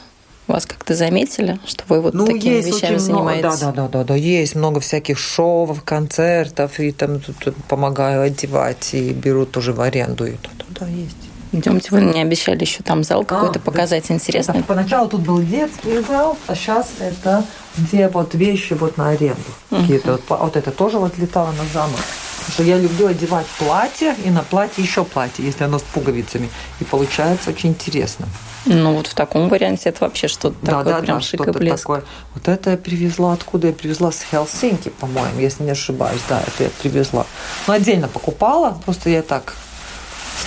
Вас 0.50 0.66
как-то 0.66 0.96
заметили, 0.96 1.60
что 1.68 1.84
вы 1.90 2.02
вот 2.02 2.16
ну, 2.16 2.26
такими 2.26 2.56
есть 2.56 2.70
вещами 2.70 2.96
очень 2.96 3.00
занимаетесь? 3.00 3.44
Много, 3.44 3.60
да, 3.60 3.72
да, 3.72 3.88
да, 3.88 4.04
да, 4.04 4.16
есть 4.16 4.56
много 4.56 4.80
всяких 4.80 5.20
шоу, 5.20 5.78
концертов, 5.86 6.80
и 6.80 6.92
там 6.92 7.20
тут 7.20 7.56
помогаю 7.68 8.24
одевать, 8.24 8.96
и 8.96 9.12
берут 9.12 9.52
тоже 9.52 9.74
в 9.74 9.82
аренду, 9.82 10.26
и 10.26 10.32
да, 10.32 10.66
да, 10.80 10.88
есть. 10.88 11.18
Идемте, 11.52 11.90
вы 11.92 12.02
мне 12.02 12.24
обещали 12.24 12.62
еще 12.62 12.82
там 12.82 13.04
зал 13.04 13.24
какой-то 13.26 13.60
а, 13.60 13.62
показать 13.62 14.08
да, 14.08 14.16
интересный. 14.16 14.56
Да, 14.56 14.64
поначалу 14.64 15.08
тут 15.08 15.22
был 15.22 15.40
детский 15.40 16.02
зал, 16.02 16.36
а 16.48 16.56
сейчас 16.56 16.88
это 17.00 17.44
где 17.78 18.08
вот 18.08 18.34
вещи 18.34 18.74
вот 18.74 18.98
на 18.98 19.10
аренду. 19.10 19.40
Uh-huh. 19.70 19.82
Какие-то 19.82 20.14
вот, 20.14 20.40
вот 20.40 20.56
это 20.58 20.72
тоже 20.72 20.98
вот 20.98 21.18
летало 21.20 21.52
на 21.52 21.66
замок. 21.72 22.00
Потому 22.40 22.54
что 22.54 22.64
я 22.64 22.78
люблю 22.78 23.08
одевать 23.08 23.46
платье, 23.60 24.16
и 24.26 24.32
на 24.32 24.42
платье 24.42 24.84
еще 24.84 25.04
платье, 25.04 25.46
если 25.46 25.64
оно 25.64 25.78
с 25.78 25.84
пуговицами. 25.84 26.50
И 26.80 26.84
получается 26.84 27.52
очень 27.52 27.70
интересно. 27.70 28.28
Ну, 28.66 28.94
вот 28.94 29.08
в 29.08 29.14
таком 29.14 29.50
варианте 29.50 29.90
это 29.90 30.04
вообще 30.04 30.28
что-то 30.28 30.56
да, 30.62 30.80
такое, 30.80 30.94
да, 30.94 31.00
прям 31.00 31.18
да, 31.18 31.24
шик 31.24 31.48
и 31.48 31.52
блеск. 31.52 31.84
Такое. 31.84 32.04
Вот 32.34 32.48
это 32.48 32.72
я 32.72 32.78
привезла, 32.78 33.34
откуда 33.34 33.68
я 33.68 33.74
привезла? 33.74 34.12
С 34.12 34.22
Хелсинки, 34.30 34.90
по-моему, 34.90 35.40
если 35.40 35.64
не 35.64 35.72
ошибаюсь. 35.72 36.22
Да, 36.28 36.42
это 36.46 36.66
я 36.66 36.70
привезла. 36.82 37.26
Но 37.68 37.74
отдельно 37.74 38.08
покупала, 38.08 38.78
просто 38.86 39.10
я 39.10 39.22
так 39.22 39.56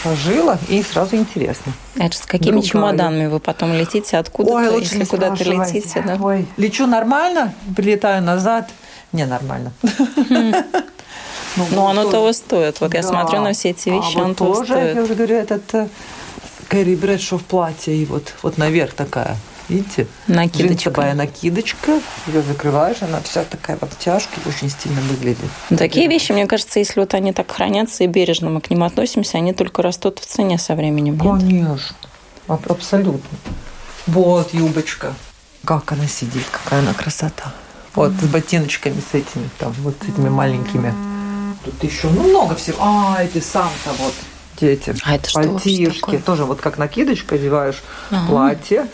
сложила, 0.02 0.58
и 0.68 0.82
сразу 0.82 1.16
интересно. 1.16 1.72
Это 1.96 2.16
с 2.16 2.22
какими 2.22 2.52
Другая. 2.52 2.68
чемоданами 2.68 3.26
вы 3.26 3.40
потом 3.40 3.72
летите? 3.74 4.18
Откуда-то, 4.18 4.56
Ой, 4.56 4.68
лучше 4.68 4.94
если 4.94 5.04
куда-то 5.04 5.44
летите? 5.44 6.02
Да? 6.06 6.18
Ой, 6.20 6.46
лечу 6.56 6.86
нормально, 6.86 7.54
прилетаю 7.76 8.22
назад. 8.22 8.70
Не, 9.12 9.26
нормально. 9.26 9.72
Ну, 11.54 11.66
Но 11.70 11.88
оно 11.88 12.10
того 12.10 12.32
стоит. 12.32 12.80
Вот 12.80 12.94
я 12.94 13.02
смотрю 13.02 13.42
на 13.42 13.52
все 13.52 13.70
эти 13.70 13.90
вещи, 13.90 14.16
а 14.16 14.22
он 14.22 14.34
тоже, 14.34 14.72
стоит. 14.72 14.96
я 14.96 15.02
уже 15.02 15.14
говорю, 15.14 15.36
этот 15.36 15.90
Кэрри 16.72 16.94
Брэдшо 16.94 17.36
в 17.36 17.44
платье, 17.44 17.94
и 17.94 18.06
вот, 18.06 18.32
вот 18.42 18.56
наверх 18.56 18.94
такая. 18.94 19.36
Видите? 19.68 20.06
Накидочка. 20.26 20.88
Джинсовая 20.88 21.14
накидочка. 21.14 22.00
Ее 22.26 22.40
закрываешь, 22.40 23.02
она 23.02 23.20
вся 23.20 23.44
такая 23.44 23.76
в 23.76 23.82
обтяжке, 23.82 24.40
очень 24.46 24.70
стильно 24.70 25.02
выглядит. 25.02 25.50
Такие 25.68 26.08
вещи, 26.08 26.32
мне 26.32 26.46
кажется, 26.46 26.78
если 26.78 27.00
вот 27.00 27.12
они 27.12 27.34
так 27.34 27.50
хранятся 27.50 28.04
и 28.04 28.06
бережно 28.06 28.48
мы 28.48 28.62
к 28.62 28.70
ним 28.70 28.84
относимся, 28.84 29.36
они 29.36 29.52
только 29.52 29.82
растут 29.82 30.18
в 30.18 30.24
цене 30.24 30.56
со 30.58 30.74
временем. 30.74 31.18
Конечно. 31.18 31.94
Абсолютно. 32.48 33.38
Вот 34.06 34.54
юбочка. 34.54 35.12
Как 35.66 35.92
она 35.92 36.06
сидит, 36.06 36.44
какая 36.50 36.80
она 36.80 36.94
красота. 36.94 37.52
Вот 37.94 38.12
с 38.12 38.24
ботиночками 38.24 38.96
с 39.12 39.14
этими, 39.14 39.50
там, 39.58 39.72
вот 39.80 39.94
с 40.00 40.08
этими 40.08 40.30
маленькими. 40.30 40.94
Тут 41.66 41.84
еще, 41.84 42.08
ну, 42.08 42.22
много 42.22 42.54
всего. 42.54 42.78
А, 42.80 43.22
эти 43.22 43.40
сам-то 43.40 43.92
вот 44.02 44.14
дети. 44.62 44.94
А 45.04 45.16
это 45.16 45.28
что 45.28 45.42
Пальтишки. 45.42 46.18
Тоже 46.18 46.44
вот 46.44 46.60
как 46.60 46.78
накидочка 46.78 47.34
одеваешь 47.34 47.82
Ага. 48.10 48.26
платье 48.28 48.86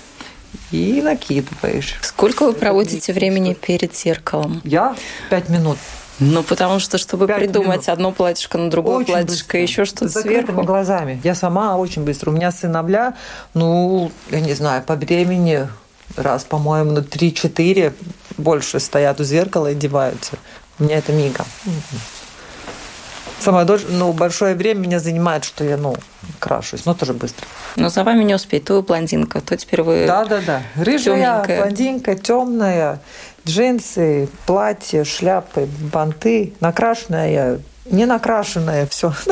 и 0.72 1.00
накидываешь. 1.02 1.94
Сколько 2.02 2.44
вы 2.44 2.52
проводите 2.54 3.12
времени 3.12 3.54
перед 3.54 3.94
зеркалом? 3.94 4.60
Я 4.64 4.96
пять 5.30 5.48
минут. 5.48 5.76
Ну, 6.20 6.42
потому 6.42 6.80
что, 6.80 6.98
чтобы 6.98 7.26
придумать 7.28 7.68
минут. 7.86 7.88
одно 7.90 8.12
платьишко 8.12 8.58
на 8.58 8.70
другое 8.70 8.96
Очень 8.96 9.12
платьишко, 9.12 9.44
быстро. 9.44 9.60
еще 9.60 9.84
что-то 9.84 10.08
сверху. 10.08 10.62
глазами. 10.62 11.20
Я 11.22 11.34
сама 11.36 11.76
очень 11.76 12.02
быстро. 12.02 12.30
У 12.30 12.32
меня 12.32 12.50
сыновья, 12.50 13.14
ну, 13.54 14.10
я 14.30 14.40
не 14.40 14.54
знаю, 14.54 14.82
по 14.82 14.96
времени 14.96 15.68
раз, 16.16 16.42
по-моему, 16.44 16.90
ну, 16.92 17.00
3-4 17.02 17.92
больше 18.36 18.80
стоят 18.80 19.20
у 19.20 19.24
зеркала 19.24 19.68
и 19.68 19.72
одеваются. 19.72 20.32
У 20.80 20.84
меня 20.84 20.96
это 20.98 21.12
мига. 21.12 21.44
Самое 23.40 23.64
дольше, 23.64 23.86
ну, 23.90 24.12
большое 24.12 24.54
время 24.54 24.80
меня 24.80 24.98
занимает, 25.00 25.44
что 25.44 25.62
я, 25.64 25.76
ну, 25.76 25.94
крашусь, 26.40 26.84
но 26.84 26.94
тоже 26.94 27.12
быстро. 27.14 27.46
Но 27.76 27.88
за 27.88 28.02
вами 28.02 28.24
не 28.24 28.34
успеть. 28.34 28.64
То 28.64 28.74
вы 28.74 28.82
блондинка, 28.82 29.40
то 29.40 29.56
теперь 29.56 29.82
вы... 29.82 30.06
Да, 30.06 30.24
да, 30.24 30.40
да. 30.44 30.62
Рыжая, 30.76 31.44
блондинка, 31.44 32.14
темная, 32.16 33.00
джинсы, 33.46 34.28
платье, 34.46 35.04
шляпы, 35.04 35.68
банты, 35.92 36.52
накрашенная, 36.60 37.60
не 37.90 38.06
накрашенная, 38.06 38.86
все. 38.86 39.12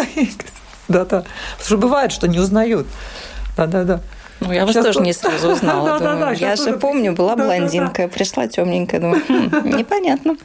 Да, 0.88 1.00
да. 1.04 1.24
Потому 1.58 1.66
что 1.66 1.76
бывает, 1.78 2.12
что 2.12 2.28
не 2.28 2.38
узнают. 2.38 2.86
Да, 3.56 3.66
да, 3.66 3.82
да. 3.82 4.00
Ну, 4.38 4.52
я 4.52 4.64
вас 4.64 4.74
тоже 4.74 4.92
тут- 4.92 5.02
не 5.02 5.12
сразу 5.12 5.50
узнала. 5.50 5.84
Да, 5.84 5.98
да, 5.98 6.12
Думаю, 6.12 6.20
да, 6.20 6.30
я 6.30 6.36
щас 6.50 6.60
же 6.60 6.64
тоже- 6.66 6.78
помню, 6.78 7.12
была 7.12 7.34
Да, 7.34 7.42
да, 7.42 7.48
да. 7.48 7.56
блондинка, 7.58 8.06
пришла 8.06 8.46
темненькая. 8.46 9.00
Думаю, 9.00 9.20
«Хм, 9.26 9.68
непонятно. 9.76 10.36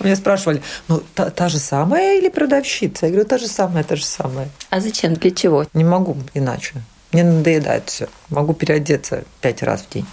У 0.00 0.04
меня 0.04 0.16
спрашивали, 0.16 0.62
ну, 0.88 1.02
та, 1.14 1.30
та 1.30 1.48
же 1.48 1.58
самая 1.58 2.18
или 2.18 2.28
продавщица? 2.28 3.06
Я 3.06 3.12
говорю, 3.12 3.28
та 3.28 3.38
же 3.38 3.48
самая, 3.48 3.84
та 3.84 3.96
же 3.96 4.04
самая. 4.04 4.48
А 4.70 4.80
зачем? 4.80 5.14
Для 5.14 5.30
чего? 5.30 5.66
Не 5.74 5.84
могу 5.84 6.16
иначе. 6.34 6.74
Мне 7.12 7.24
надоедает 7.24 7.88
все. 7.88 8.08
Могу 8.30 8.54
переодеться 8.54 9.24
пять 9.40 9.62
раз 9.62 9.82
в 9.82 9.92
день. 9.92 10.06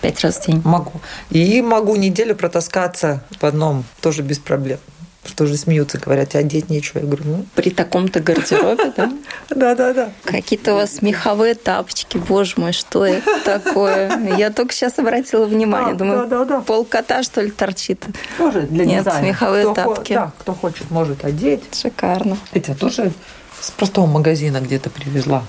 Пять 0.00 0.22
раз 0.24 0.38
в 0.38 0.46
день. 0.46 0.62
Могу. 0.64 0.92
И 1.30 1.62
могу 1.62 1.96
неделю 1.96 2.34
протаскаться 2.34 3.24
в 3.40 3.44
одном, 3.44 3.84
тоже 4.00 4.22
без 4.22 4.38
проблем. 4.38 4.78
Что 5.24 5.46
же 5.46 5.56
смеются, 5.56 5.98
говорят, 5.98 6.34
одеть 6.34 6.68
нечего. 6.68 6.98
Я 6.98 7.06
говорю, 7.06 7.22
ну, 7.24 7.46
При 7.54 7.70
таком-то 7.70 8.20
гардеробе, 8.20 8.92
да? 8.96 9.12
да-да-да. 9.50 10.10
Какие-то 10.24 10.74
у 10.74 10.76
вас 10.76 11.00
меховые 11.02 11.54
тапочки, 11.54 12.18
боже 12.18 12.54
мой, 12.56 12.72
что 12.72 13.04
это 13.06 13.40
такое? 13.44 14.36
Я 14.36 14.50
только 14.50 14.74
сейчас 14.74 14.98
обратила 14.98 15.46
внимание, 15.46 15.94
думаю, 15.94 16.62
пол 16.62 16.84
кота, 16.84 17.22
что 17.22 17.40
ли, 17.40 17.50
торчит? 17.50 18.04
Тоже 18.38 18.62
для 18.62 18.84
Нет, 18.84 19.04
дизайна. 19.04 19.26
меховые 19.26 19.64
Кто 19.72 19.74
хо- 19.82 19.94
тапки. 19.94 20.12
Да, 20.12 20.32
кто 20.38 20.52
хочет, 20.54 20.90
может 20.90 21.24
одеть. 21.24 21.62
Шикарно. 21.74 22.36
Эти 22.52 22.74
тоже 22.74 23.12
с 23.60 23.70
простого 23.70 24.06
магазина 24.06 24.60
где-то 24.60 24.90
привезла. 24.90 25.42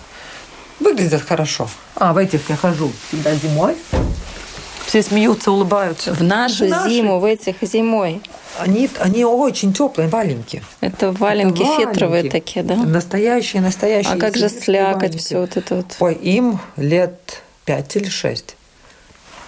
Выглядят 0.80 1.22
хорошо. 1.22 1.70
А, 1.96 2.14
в 2.14 2.18
этих 2.18 2.50
я 2.50 2.56
хожу 2.56 2.92
всегда 3.10 3.36
зимой. 3.36 3.76
Все 4.86 5.02
смеются, 5.02 5.52
улыбаются. 5.52 6.14
В 6.14 6.22
нашу 6.22 6.68
зиму, 6.88 7.20
в 7.20 7.26
этих 7.26 7.56
зимой. 7.62 8.22
Они, 8.60 8.90
они 9.00 9.26
очень 9.26 9.74
теплые, 9.74 10.08
валенькие. 10.10 10.64
Это 10.82 11.12
валенки 11.12 11.62
Это 11.62 11.92
фетровые 11.92 12.24
валенки. 12.24 12.32
такие, 12.32 12.64
да? 12.64 12.76
Настоящие, 12.76 13.62
настоящие. 13.62 14.14
А 14.14 14.18
как 14.18 14.36
же 14.38 14.50
слякоть, 14.50 15.02
валенки. 15.02 15.18
все 15.18 15.40
вот 15.40 15.58
это 15.58 15.76
вот? 15.76 15.96
Ой, 16.00 16.14
им 16.16 16.60
лет 16.78 17.42
пять 17.66 17.96
или 17.96 18.08
шесть. 18.10 18.56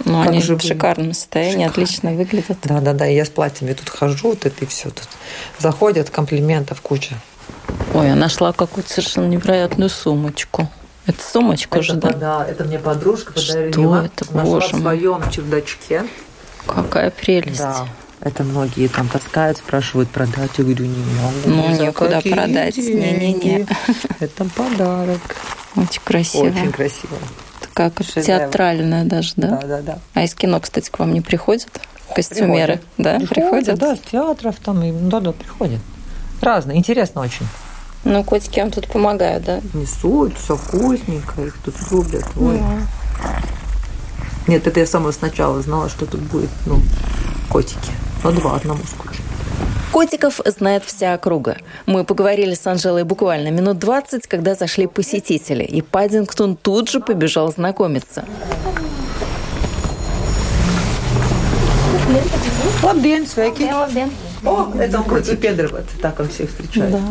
Ну, 0.06 0.22
как 0.22 0.30
они 0.32 0.42
же 0.42 0.56
в 0.56 0.62
шикарном 0.62 1.14
состоянии, 1.14 1.66
Шикарно. 1.66 1.72
отлично 1.72 2.12
выглядят. 2.14 2.58
Да, 2.64 2.82
да, 2.82 2.94
да. 2.94 3.06
Я 3.06 3.26
с 3.26 3.30
платьями 3.30 3.74
тут 3.74 3.90
хожу, 3.90 4.30
вот 4.30 4.46
это 4.46 4.64
и 4.64 4.68
все 4.68 4.90
тут. 4.90 5.08
Заходят, 5.58 6.10
комплиментов 6.12 6.82
куча. 6.82 7.16
Ой, 7.94 8.08
я 8.08 8.16
нашла 8.16 8.54
какую-то 8.54 8.90
совершенно 8.92 9.26
невероятную 9.28 9.90
сумочку. 9.90 10.68
Это 11.08 11.24
сумочка 11.24 11.82
же, 11.82 11.94
это, 11.94 12.10
да? 12.10 12.14
да, 12.14 12.46
это 12.48 12.66
мне 12.66 12.78
подружка 12.80 13.40
Что 13.40 13.54
подарила. 13.54 14.06
это, 14.06 14.26
Нашла 14.36 14.44
боже 14.52 14.68
в 14.68 14.74
мой? 14.74 14.82
своем 14.82 15.32
чердачке. 15.32 16.04
Какая 16.68 17.10
прелесть. 17.12 17.58
Да. 17.60 17.88
Это 18.28 18.44
многие 18.44 18.88
там 18.88 19.08
таскают, 19.08 19.58
спрашивают 19.58 20.10
продать. 20.10 20.52
Я 20.58 20.64
говорю, 20.64 20.86
не 20.86 21.04
могу. 21.22 21.38
Ну, 21.46 21.70
Ни 21.70 21.76
за 21.76 21.82
некуда 21.84 22.16
какие 22.18 22.34
продать. 22.34 22.78
Не-не-не. 22.78 23.66
Это 24.20 24.46
подарок. 24.46 25.22
Очень 25.76 26.02
красиво. 26.04 26.44
Очень 26.48 26.72
красиво. 26.72 27.18
Такая 27.62 27.90
как 27.92 28.06
Шедевр. 28.06 28.26
театральная 28.26 29.06
даже, 29.06 29.34
да? 29.38 29.48
Да, 29.50 29.68
да, 29.68 29.82
да. 29.82 30.00
А 30.14 30.24
из 30.24 30.34
кино, 30.36 30.60
кстати, 30.60 30.90
к 30.90 31.00
вам 31.00 31.14
не 31.14 31.22
приходят? 31.22 31.68
Костюмеры, 32.16 32.80
да? 32.98 33.20
Приходят? 33.20 33.78
Да, 33.78 33.96
с 33.96 34.00
театров 34.00 34.56
там. 34.64 34.84
и- 34.84 34.92
Да, 34.92 35.20
да, 35.20 35.32
приходят. 35.32 35.80
Разные. 36.42 36.78
Интересно 36.78 37.22
очень. 37.22 37.48
Ну, 38.04 38.24
котики 38.24 38.60
вам 38.60 38.72
тут 38.72 38.88
помогают, 38.88 39.44
да? 39.44 39.60
Несут, 39.74 40.38
все 40.38 40.56
вкусненько, 40.56 41.42
их 41.42 41.58
тут 41.64 41.76
любят. 41.92 42.26
Ой. 42.40 42.62
Нет, 44.48 44.66
это 44.66 44.80
я 44.80 44.86
с 44.86 44.90
самого 44.92 45.12
сначала 45.12 45.62
знала, 45.62 45.90
что 45.90 46.06
тут 46.06 46.22
будет, 46.22 46.50
ну, 46.66 46.82
котики. 47.50 47.92
Ну, 48.24 48.32
два 48.32 48.56
одному 48.56 48.82
скучно. 48.84 49.24
Котиков 49.92 50.42
знает 50.46 50.84
вся 50.84 51.14
округа. 51.14 51.58
Мы 51.86 52.04
поговорили 52.04 52.54
с 52.54 52.68
Анжелой 52.68 53.04
буквально 53.04 53.50
минут 53.50 53.80
20, 53.80 54.28
когда 54.28 54.54
зашли 54.54 54.86
посетители, 54.86 55.64
и 55.64 55.82
Паддингтон 55.82 56.56
тут 56.56 56.90
же 56.90 57.00
побежал 57.00 57.52
знакомиться. 57.52 58.26
Лабден, 62.84 63.24
sveiki. 63.24 64.12
О, 64.46 64.72
это 64.78 64.98
он 65.00 65.04
хочет 65.06 65.40
педроваться, 65.40 65.98
так 66.02 66.20
он 66.20 66.28
всех 66.30 66.50
встречает. 66.50 66.96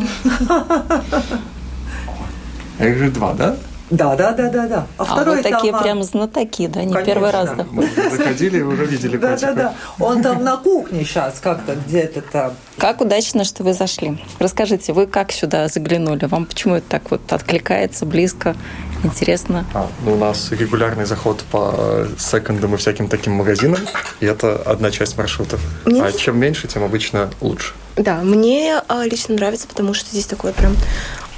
А 2.78 2.84
их 2.84 2.98
же 2.98 3.10
два, 3.10 3.32
да? 3.32 3.56
Да, 3.90 4.16
да, 4.16 4.32
да, 4.32 4.50
да, 4.50 4.66
да. 4.66 4.86
А 4.98 5.04
второй 5.04 5.36
вы 5.36 5.42
такие 5.42 5.70
там, 5.70 5.80
а, 5.80 5.82
прям 5.82 6.02
знатоки, 6.02 6.66
да? 6.66 6.82
Не 6.82 6.92
Конечно. 6.92 7.04
первый 7.04 7.30
раз, 7.30 7.50
да? 7.56 7.66
Мы 7.70 7.88
заходили 8.10 8.58
и 8.58 8.62
уже 8.62 8.84
видели 8.84 9.16
Да, 9.16 9.36
да, 9.36 9.52
да. 9.52 9.74
Он 10.00 10.22
там 10.22 10.42
на 10.42 10.56
кухне 10.56 11.04
сейчас 11.04 11.38
как-то 11.40 11.76
где-то 11.76 12.20
там. 12.22 12.54
Как 12.78 13.00
удачно, 13.00 13.44
что 13.44 13.62
вы 13.62 13.74
зашли. 13.74 14.20
Расскажите, 14.40 14.92
вы 14.92 15.06
как 15.06 15.30
сюда 15.30 15.68
заглянули? 15.68 16.24
Вам 16.24 16.46
почему 16.46 16.74
это 16.74 16.86
так 16.88 17.10
вот 17.12 17.32
откликается, 17.32 18.06
близко, 18.06 18.56
интересно? 19.04 19.64
А, 19.72 19.88
ну, 20.04 20.14
у 20.14 20.16
нас 20.16 20.50
регулярный 20.50 21.04
заход 21.04 21.44
по 21.52 22.08
секондам 22.18 22.74
и 22.74 22.78
всяким 22.78 23.08
таким 23.08 23.34
магазинам, 23.34 23.80
и 24.18 24.26
это 24.26 24.56
одна 24.56 24.90
часть 24.90 25.16
маршрутов. 25.16 25.60
Мне 25.84 26.02
А 26.02 26.10
чем 26.10 26.38
меньше, 26.38 26.66
тем 26.66 26.82
обычно 26.82 27.30
лучше. 27.40 27.72
Да, 27.94 28.16
мне 28.16 28.82
а, 28.88 29.04
лично 29.04 29.36
нравится, 29.36 29.68
потому 29.68 29.94
что 29.94 30.10
здесь 30.10 30.26
такой 30.26 30.52
прям 30.52 30.76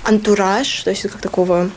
антураж, 0.05 0.83
то 0.83 0.91
есть 0.91 1.03
как 1.03 1.21
такого 1.21 1.69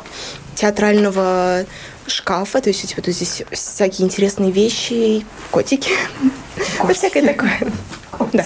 театрального 0.55 1.65
шкафа, 2.07 2.61
то 2.61 2.69
есть 2.69 2.87
типа, 2.87 3.01
тут 3.01 3.13
здесь 3.13 3.43
всякие 3.51 4.07
интересные 4.07 4.51
вещи, 4.51 5.25
котики, 5.51 5.91
ну, 6.83 6.93
всякое 6.93 7.25
такое. 7.27 7.59
Да. 8.33 8.45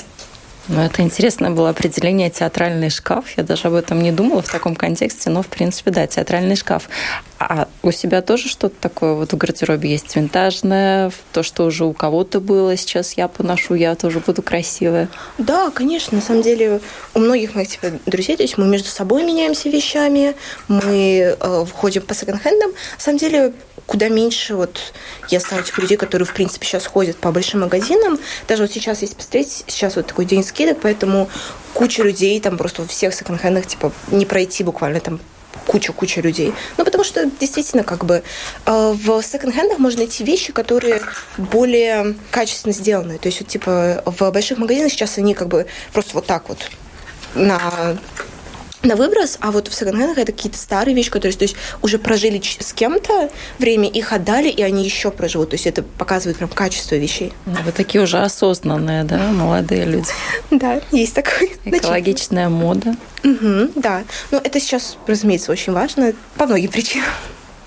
Ну, 0.68 0.82
это 0.82 1.04
интересное 1.04 1.52
было 1.52 1.70
определение 1.70 2.32
театральный 2.32 2.90
шкаф. 2.90 3.26
Я 3.38 3.44
даже 3.44 3.68
об 3.68 3.76
этом 3.76 4.02
не 4.02 4.12
думала 4.12 4.42
в 4.42 4.50
таком 4.50 4.76
контексте, 4.76 5.30
но, 5.30 5.44
в 5.44 5.48
принципе, 5.48 5.92
да, 5.92 6.08
театральный 6.08 6.56
шкаф. 6.56 6.90
А 7.38 7.68
у 7.84 7.92
себя 7.92 8.22
тоже 8.22 8.48
что-то 8.48 8.76
такое 8.80 9.14
вот 9.14 9.34
в 9.34 9.38
гардеробе 9.38 9.90
есть 9.90 10.16
винтажное, 10.16 11.12
то, 11.34 11.44
что 11.44 11.66
уже 11.66 11.84
у 11.84 11.92
кого-то 11.92 12.40
было, 12.40 12.78
сейчас 12.78 13.14
я 13.14 13.28
поношу, 13.28 13.74
я 13.74 13.96
тоже 13.96 14.20
буду 14.20 14.42
красивая. 14.42 15.10
Да, 15.38 15.70
конечно, 15.70 16.18
на 16.18 16.24
самом 16.24 16.44
деле 16.44 16.80
у 17.14 17.20
многих 17.20 17.54
моих 17.54 17.68
типа, 17.68 17.88
друзей, 18.06 18.38
то 18.38 18.44
есть 18.44 18.58
мы 18.58 18.66
между 18.68 18.88
собой 18.88 19.24
меняемся 19.24 19.70
вещами, 19.70 20.36
мы 20.70 21.36
э, 21.38 21.66
входим 21.66 22.04
по 22.04 22.14
секонд-хендам. 22.14 22.72
На 22.72 23.00
самом 23.00 23.18
деле 23.18 23.54
куда 23.86 24.08
меньше 24.08 24.56
вот 24.56 24.94
я 25.30 25.40
знаю 25.40 25.64
тех 25.64 25.78
людей, 25.78 25.98
которые, 25.98 26.26
в 26.26 26.34
принципе, 26.34 26.66
сейчас 26.66 26.86
ходят 26.86 27.18
по 27.18 27.32
большим 27.32 27.62
магазинам. 27.62 28.18
Даже 28.48 28.64
вот 28.64 28.72
сейчас, 28.72 29.02
если 29.02 29.16
посмотреть, 29.16 29.66
сейчас 29.68 29.96
вот 29.96 30.08
такой 30.08 30.26
день 30.26 30.44
скидок, 30.44 30.80
поэтому 30.82 31.30
куча 31.74 32.02
людей, 32.02 32.40
там 32.40 32.58
просто 32.58 32.82
во 32.82 32.88
всех 32.88 33.14
секонд-хендах, 33.14 33.68
типа, 33.68 33.92
не 34.10 34.26
пройти 34.26 34.64
буквально 34.64 35.02
там 35.02 35.20
куча-куча 35.68 36.22
людей. 36.22 36.54
Ну, 36.78 36.86
потому 36.86 37.04
что 37.04 37.30
действительно, 37.40 37.84
как 37.84 38.06
бы 38.06 38.24
э, 38.66 38.92
в 38.94 39.22
секонд-хендах 39.22 39.80
можно 39.80 40.00
найти 40.00 40.24
вещи, 40.24 40.54
которые 40.54 41.02
более 41.38 42.16
качественно 42.32 42.74
сделаны. 42.74 43.18
То 43.18 43.28
есть, 43.28 43.42
вот, 43.42 43.50
типа, 43.50 44.04
в 44.06 44.32
больших 44.32 44.58
магазинах 44.58 44.92
сейчас 44.92 45.18
они 45.18 45.34
как 45.34 45.48
бы 45.48 45.66
просто 45.94 46.14
вот 46.14 46.26
так 46.26 46.50
вот 46.50 46.60
на 47.36 47.98
на 48.86 48.96
выброс, 48.96 49.38
а 49.42 49.52
вот 49.52 49.68
в 49.68 49.74
секонд-хендах 49.74 50.18
это 50.18 50.32
какие-то 50.32 50.58
старые 50.58 50.96
вещи, 50.96 51.10
которые 51.10 51.36
то 51.36 51.44
есть, 51.44 51.56
уже 51.82 52.00
прожили 52.00 52.42
с 52.60 52.74
кем-то 52.74 53.30
время, 53.60 53.90
их 53.90 54.14
отдали, 54.14 54.50
и 54.50 54.62
они 54.62 54.84
еще 54.84 55.12
проживут. 55.12 55.50
То 55.50 55.56
есть 55.56 55.68
это 55.68 55.84
показывает 55.84 56.38
прям 56.38 56.50
качество 56.50 56.96
вещей. 56.96 57.34
Ну, 57.46 57.58
Вы 57.66 57.72
такие 57.72 58.04
уже 58.04 58.20
осознанные, 58.20 59.04
да, 59.04 59.32
молодые 59.32 59.86
люди. 59.86 60.08
Да, 60.52 60.80
есть 60.92 61.14
такой. 61.14 61.54
Экологичная 61.66 62.50
мода. 62.50 62.96
Да. 63.76 64.04
Но 64.32 64.38
это 64.38 64.60
сейчас, 64.60 64.98
разумеется, 65.08 65.52
очень 65.52 65.74
важно 65.74 66.14
по 66.38 66.46
многим 66.46 66.72
причинам. 66.72 67.06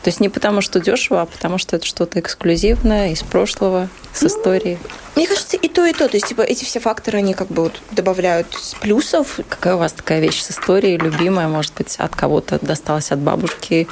То 0.08 0.10
есть 0.10 0.20
не 0.20 0.30
потому, 0.30 0.62
что 0.62 0.80
дешево, 0.80 1.20
а 1.20 1.26
потому, 1.26 1.58
что 1.58 1.76
это 1.76 1.84
что-то 1.84 2.18
эксклюзивное 2.18 3.12
из 3.12 3.22
прошлого, 3.22 3.90
с 4.14 4.22
ну, 4.22 4.28
истории. 4.28 4.78
Мне 5.16 5.26
кажется, 5.26 5.58
и 5.58 5.68
то, 5.68 5.84
и 5.84 5.92
то. 5.92 6.08
То 6.08 6.16
есть, 6.16 6.26
типа, 6.28 6.40
эти 6.40 6.64
все 6.64 6.80
факторы, 6.80 7.18
они 7.18 7.34
как 7.34 7.48
бы 7.48 7.64
вот 7.64 7.82
добавляют 7.90 8.46
плюсов. 8.80 9.38
Какая 9.50 9.74
у 9.74 9.78
вас 9.78 9.92
такая 9.92 10.20
вещь 10.20 10.40
с 10.40 10.50
историей, 10.50 10.96
любимая, 10.96 11.46
может 11.46 11.74
быть, 11.74 11.96
от 11.96 12.16
кого-то 12.16 12.58
досталась 12.62 13.12
от 13.12 13.18
бабушки, 13.18 13.86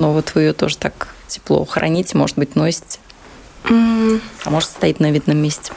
но 0.00 0.12
вот 0.12 0.34
вы 0.34 0.40
ее 0.40 0.52
тоже 0.52 0.76
так 0.78 1.06
тепло 1.28 1.64
храните, 1.64 2.18
может 2.18 2.36
быть, 2.36 2.56
носите? 2.56 2.98
Mm. 3.62 4.20
А 4.42 4.50
может, 4.50 4.68
стоит 4.68 4.98
на 4.98 5.12
видном 5.12 5.38
месте? 5.38 5.70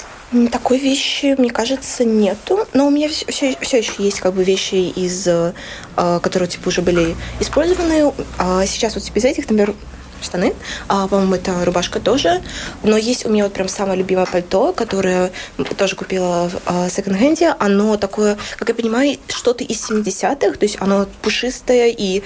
Такой 0.51 0.79
вещи, 0.79 1.35
мне 1.37 1.51
кажется, 1.51 2.03
нету. 2.03 2.67
Но 2.73 2.87
у 2.87 2.89
меня 2.89 3.09
все, 3.09 3.25
все, 3.27 3.55
все 3.61 3.77
еще 3.77 3.93
есть 3.99 4.19
как 4.19 4.33
бы 4.33 4.43
вещи, 4.43 4.75
из, 4.75 5.27
э, 5.27 5.53
которые 5.95 6.49
типа 6.49 6.69
уже 6.69 6.81
были 6.81 7.15
использованы. 7.39 8.11
А 8.37 8.65
сейчас 8.65 8.95
вот 8.95 9.03
типа 9.03 9.19
из 9.19 9.25
этих, 9.25 9.43
например, 9.49 9.75
штаны. 10.21 10.53
А, 10.87 11.07
по-моему, 11.07 11.35
это 11.35 11.63
рубашка 11.63 11.99
тоже. 11.99 12.41
Но 12.83 12.97
есть 12.97 13.25
у 13.25 13.29
меня 13.29 13.43
вот 13.43 13.53
прям 13.53 13.67
самое 13.67 13.97
любимое 13.97 14.25
пальто, 14.25 14.73
которое 14.73 15.31
тоже 15.77 15.95
купила 15.95 16.49
в 16.49 16.61
а, 16.65 16.89
секонд-хенде. 16.89 17.55
Оно 17.59 17.97
такое, 17.97 18.37
как 18.57 18.69
я 18.69 18.75
понимаю, 18.75 19.17
что-то 19.27 19.63
из 19.63 19.89
70-х. 19.89 20.57
То 20.57 20.65
есть 20.65 20.77
оно 20.79 21.07
пушистое 21.21 21.93
и 21.97 22.23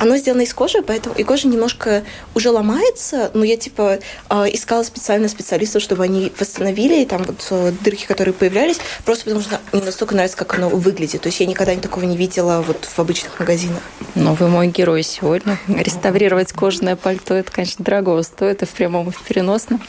оно 0.00 0.16
сделано 0.16 0.40
из 0.40 0.54
кожи, 0.54 0.82
поэтому 0.82 1.14
и 1.14 1.22
кожа 1.22 1.46
немножко 1.46 2.02
уже 2.34 2.50
ломается, 2.50 3.30
но 3.34 3.44
я 3.44 3.56
типа 3.56 3.98
а, 4.28 4.46
искала 4.46 4.82
специально 4.82 5.28
специалистов, 5.28 5.82
чтобы 5.82 6.02
они 6.04 6.32
восстановили 6.40 7.04
там 7.04 7.22
вот 7.22 7.46
э, 7.50 7.72
дырки, 7.82 8.06
которые 8.06 8.32
появлялись, 8.32 8.78
просто 9.04 9.24
потому 9.24 9.42
что 9.42 9.60
мне 9.72 9.82
настолько 9.82 10.14
нравится, 10.14 10.38
как 10.38 10.54
оно 10.54 10.70
выглядит. 10.70 11.20
То 11.20 11.28
есть 11.28 11.38
я 11.40 11.46
никогда 11.46 11.74
такого 11.76 12.04
не 12.04 12.16
видела 12.16 12.64
вот 12.66 12.86
в 12.86 12.98
обычных 12.98 13.38
магазинах. 13.38 13.82
Но 14.14 14.32
вы 14.32 14.48
мой 14.48 14.68
герой 14.68 15.02
сегодня. 15.02 15.58
Реставрировать 15.68 16.52
кожаное 16.52 16.96
пальто, 16.96 17.34
это, 17.34 17.52
конечно, 17.52 17.84
дорого 17.84 18.22
стоит 18.22 18.62
и 18.62 18.66
в 18.66 18.70
прямом, 18.70 19.10
и 19.10 19.12
в 19.12 19.22
переносном. 19.22 19.82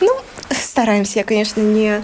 Ну, 0.00 0.16
стараемся. 0.50 1.18
Я, 1.18 1.24
конечно, 1.24 1.60
не 1.60 2.02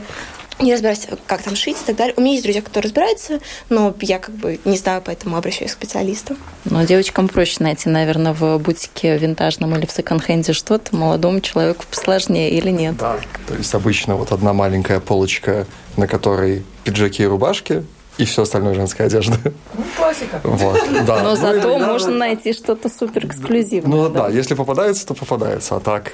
не 0.62 0.72
разбираюсь, 0.72 1.07
как 1.27 1.42
там 1.42 1.57
шить 1.57 1.77
и 1.83 1.87
так 1.87 1.96
далее. 1.96 2.14
У 2.16 2.20
меня 2.20 2.33
есть 2.33 2.44
друзья, 2.44 2.62
которые 2.62 2.88
разбираются, 2.88 3.40
но 3.68 3.94
я 4.01 4.18
как 4.18 4.35
бы 4.35 4.61
не 4.64 4.77
знаю, 4.77 5.03
поэтому 5.05 5.37
обращаюсь 5.37 5.72
к 5.72 5.75
специалистам. 5.75 6.38
Но 6.64 6.85
девочкам 6.85 7.29
проще 7.29 7.57
найти, 7.61 7.88
наверное, 7.88 8.33
в 8.33 8.59
бутике 8.59 9.18
винтажном 9.18 9.75
или 9.77 9.87
в 9.87 9.92
секонд-хенде 9.92 10.53
что-то, 10.53 10.94
молодому 10.96 11.40
человеку 11.40 11.85
посложнее 11.90 12.51
или 12.51 12.70
нет? 12.70 12.96
Да, 12.96 13.18
то 13.46 13.55
есть 13.55 13.75
обычно 13.75 14.16
вот 14.16 14.33
одна 14.33 14.53
маленькая 14.53 15.01
полочка, 15.01 15.66
на 15.96 16.07
которой 16.07 16.64
пиджаки 16.85 17.22
и 17.22 17.27
рубашки, 17.27 17.85
и 18.18 18.25
все 18.25 18.42
остальное 18.42 18.75
женская 18.75 19.05
одежда. 19.05 19.37
Ну, 19.44 19.85
классика. 19.96 20.40
Вот, 20.44 20.79
да. 21.07 21.22
Но 21.22 21.31
ну, 21.31 21.37
зато 21.37 21.79
ну, 21.79 21.87
можно 21.87 22.12
найти 22.12 22.53
что-то 22.53 22.88
супер 22.88 23.27
эксклюзивное. 23.27 23.96
Ну 23.96 24.09
да, 24.11 24.29
если 24.29 24.55
попадается, 24.55 25.07
то 25.07 25.14
попадается, 25.14 25.77
а 25.77 25.81
так 25.81 26.12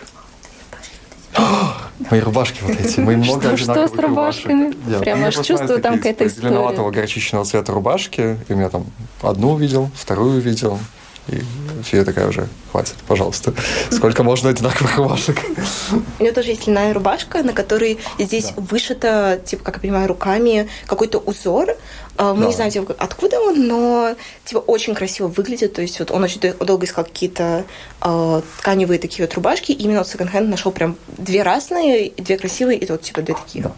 Мои 2.11 2.21
рубашки 2.21 2.63
вот 2.63 2.79
эти. 2.79 3.01
Мы 3.01 3.17
много 3.17 3.57
что, 3.57 3.73
что 3.73 3.89
с 3.89 3.93
рубашками? 3.93 4.67
Рубашек. 4.67 5.01
Прямо 5.01 5.27
аж 5.27 5.35
чувствую 5.35 5.81
там 5.81 5.97
какая-то 5.97 6.27
история. 6.27 6.49
Зеленоватого 6.49 6.91
горчичного 6.91 7.45
цвета 7.45 7.73
рубашки. 7.73 8.39
И 8.49 8.53
у 8.53 8.57
меня 8.57 8.69
там 8.69 8.87
одну 9.23 9.53
увидел, 9.53 9.91
вторую 9.95 10.39
увидел. 10.39 10.79
И 11.29 11.43
фея 11.83 12.05
такая 12.05 12.27
уже, 12.27 12.49
хватит, 12.73 12.95
пожалуйста. 13.07 13.53
Сколько 13.91 14.23
можно 14.23 14.49
одинаковых 14.49 14.97
рубашек? 14.97 15.39
У 16.19 16.23
меня 16.23 16.33
тоже 16.33 16.51
есть 16.51 16.67
льняная 16.67 16.95
рубашка, 16.95 17.43
на 17.43 17.53
которой 17.53 17.99
здесь 18.19 18.53
да. 18.57 18.63
вышито, 18.63 19.41
типа, 19.45 19.63
как 19.65 19.75
я 19.77 19.81
понимаю, 19.83 20.09
руками 20.09 20.69
какой-то 20.87 21.19
узор. 21.19 21.77
А, 22.19 22.35
мы 22.35 22.41
да. 22.41 22.47
не 22.49 22.53
знаем, 22.53 22.73
типа, 22.73 22.97
откуда 22.99 23.41
он, 23.41 23.69
но 23.69 24.17
типа 24.45 24.59
очень 24.59 24.95
красиво 24.95 25.29
выглядит. 25.29 25.73
То 25.73 25.83
есть 25.83 26.01
вот 26.01 26.11
он 26.11 26.25
очень 26.25 26.41
долго 26.41 26.85
искал 26.85 27.05
какие-то 27.05 27.65
э, 28.03 28.43
тканевые 28.59 28.99
такие 28.99 29.25
вот 29.25 29.35
рубашки. 29.35 29.71
И 29.71 29.85
именно 29.85 30.01
вот 30.01 30.09
секонд-хенд 30.09 30.51
нашел 30.51 30.73
прям 30.73 30.97
две 31.17 31.45
разные, 31.45 32.11
две 32.17 32.37
красивые, 32.37 32.79
и 32.81 32.91
вот 32.91 33.03
типа 33.03 33.23
две 33.23 33.35
такие. 33.35 33.63
Да. 33.63 33.73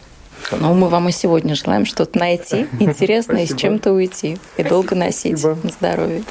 Ну, 0.52 0.74
мы 0.74 0.88
вам 0.88 1.08
и 1.08 1.12
сегодня 1.12 1.54
желаем 1.54 1.86
что-то 1.86 2.18
найти 2.18 2.66
интересное 2.80 3.44
и 3.44 3.46
с 3.46 3.54
чем-то 3.54 3.92
уйти. 3.92 4.38
И 4.56 4.62
долго 4.62 4.94
носить. 4.94 5.38
Здоровья. 5.38 6.22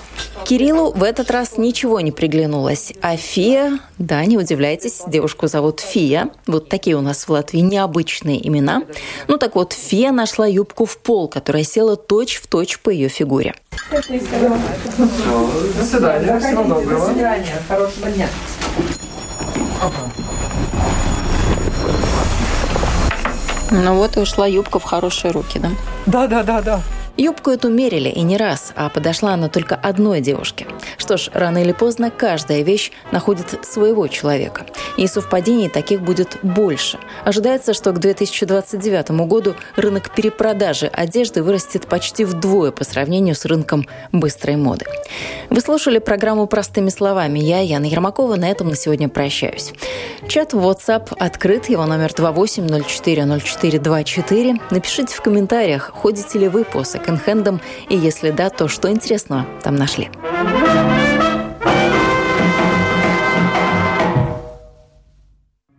Кириллу 0.46 0.92
в 0.92 1.04
этот 1.04 1.32
раз 1.32 1.58
ничего 1.58 2.00
не 2.00 2.12
приглянулось. 2.12 2.94
А 3.02 3.18
Фия, 3.18 3.80
да, 3.98 4.24
не 4.26 4.38
удивляйтесь, 4.38 5.02
девушку 5.08 5.48
зовут 5.48 5.80
Фия. 5.80 6.30
Вот 6.48 6.70
такие 6.70 6.96
у 6.96 7.02
нас 7.02 7.28
в 7.28 7.30
Латвии 7.30 7.60
необычные 7.60 8.46
имена. 8.48 8.84
Ну 9.28 9.38
так 9.38 9.56
вот, 9.56 9.74
Фия 9.74 10.12
нашла 10.12 10.48
юбку 10.48 10.86
в 10.86 10.98
пол, 10.98 11.28
которая 11.28 11.64
села 11.64 11.96
точь-в-точь 11.96 12.60
точь 12.60 12.80
по 12.80 12.90
ее 12.90 13.10
фигуре. 13.10 13.56
До 13.92 14.02
свидания. 14.02 16.40
Всего 16.40 16.64
доброго. 16.64 17.00
До 17.00 17.14
свидания. 17.14 17.64
Хорошего 17.68 18.12
дня. 18.12 18.28
Ну 23.72 23.96
вот 23.96 24.18
и 24.18 24.20
ушла 24.20 24.48
юбка 24.48 24.80
в 24.80 24.84
хорошие 24.84 25.32
руки, 25.32 25.60
да? 25.60 25.70
Да, 26.06 26.28
да, 26.28 26.44
да, 26.44 26.62
да. 26.62 26.82
Юбку 27.20 27.52
эту 27.52 27.70
мерили 27.70 28.08
и 28.08 28.22
не 28.22 28.38
раз, 28.38 28.72
а 28.78 28.88
подошла 28.88 29.34
она 29.34 29.50
только 29.50 29.76
одной 29.76 30.22
девушке. 30.22 30.66
Что 30.98 31.18
ж, 31.18 31.30
рано 31.34 31.62
или 31.62 31.74
поздно 31.74 32.12
каждая 32.12 32.62
вещь 32.62 32.94
находит 33.12 33.66
своего 33.66 34.08
человека. 34.08 34.66
И 34.96 35.06
совпадений 35.06 35.68
таких 35.68 36.00
будет 36.00 36.38
больше. 36.44 36.98
Ожидается, 37.26 37.74
что 37.74 37.92
к 37.92 38.00
2029 38.00 39.12
году 39.28 39.56
рынок 39.76 40.16
перепродажи 40.16 40.88
одежды 40.88 41.44
вырастет 41.44 41.88
почти 41.88 42.24
вдвое 42.24 42.72
по 42.72 42.86
сравнению 42.86 43.36
с 43.36 43.44
рынком 43.44 43.86
быстрой 44.14 44.56
моды. 44.56 44.86
Вы 45.50 45.60
слушали 45.60 46.00
программу 46.00 46.48
«Простыми 46.48 46.90
словами». 46.90 47.40
Я, 47.40 47.60
Яна 47.60 47.88
Ермакова, 47.88 48.38
на 48.38 48.50
этом 48.50 48.70
на 48.70 48.78
сегодня 48.78 49.10
прощаюсь. 49.10 49.74
Чат 50.30 50.54
в 50.54 50.60
WhatsApp 50.60 51.14
открыт, 51.20 51.70
его 51.70 51.86
номер 51.86 52.14
28040424. 52.16 54.62
Напишите 54.72 55.14
в 55.14 55.22
комментариях, 55.22 55.92
ходите 55.94 56.40
ли 56.40 56.48
вы 56.48 56.64
по 56.64 56.86
секонд-хендам, 57.10 57.62
и 57.90 57.96
если 57.96 58.32
да, 58.32 58.50
то 58.50 58.68
что 58.68 58.90
интересного 58.90 59.46
там 59.64 59.76
нашли. 59.76 60.10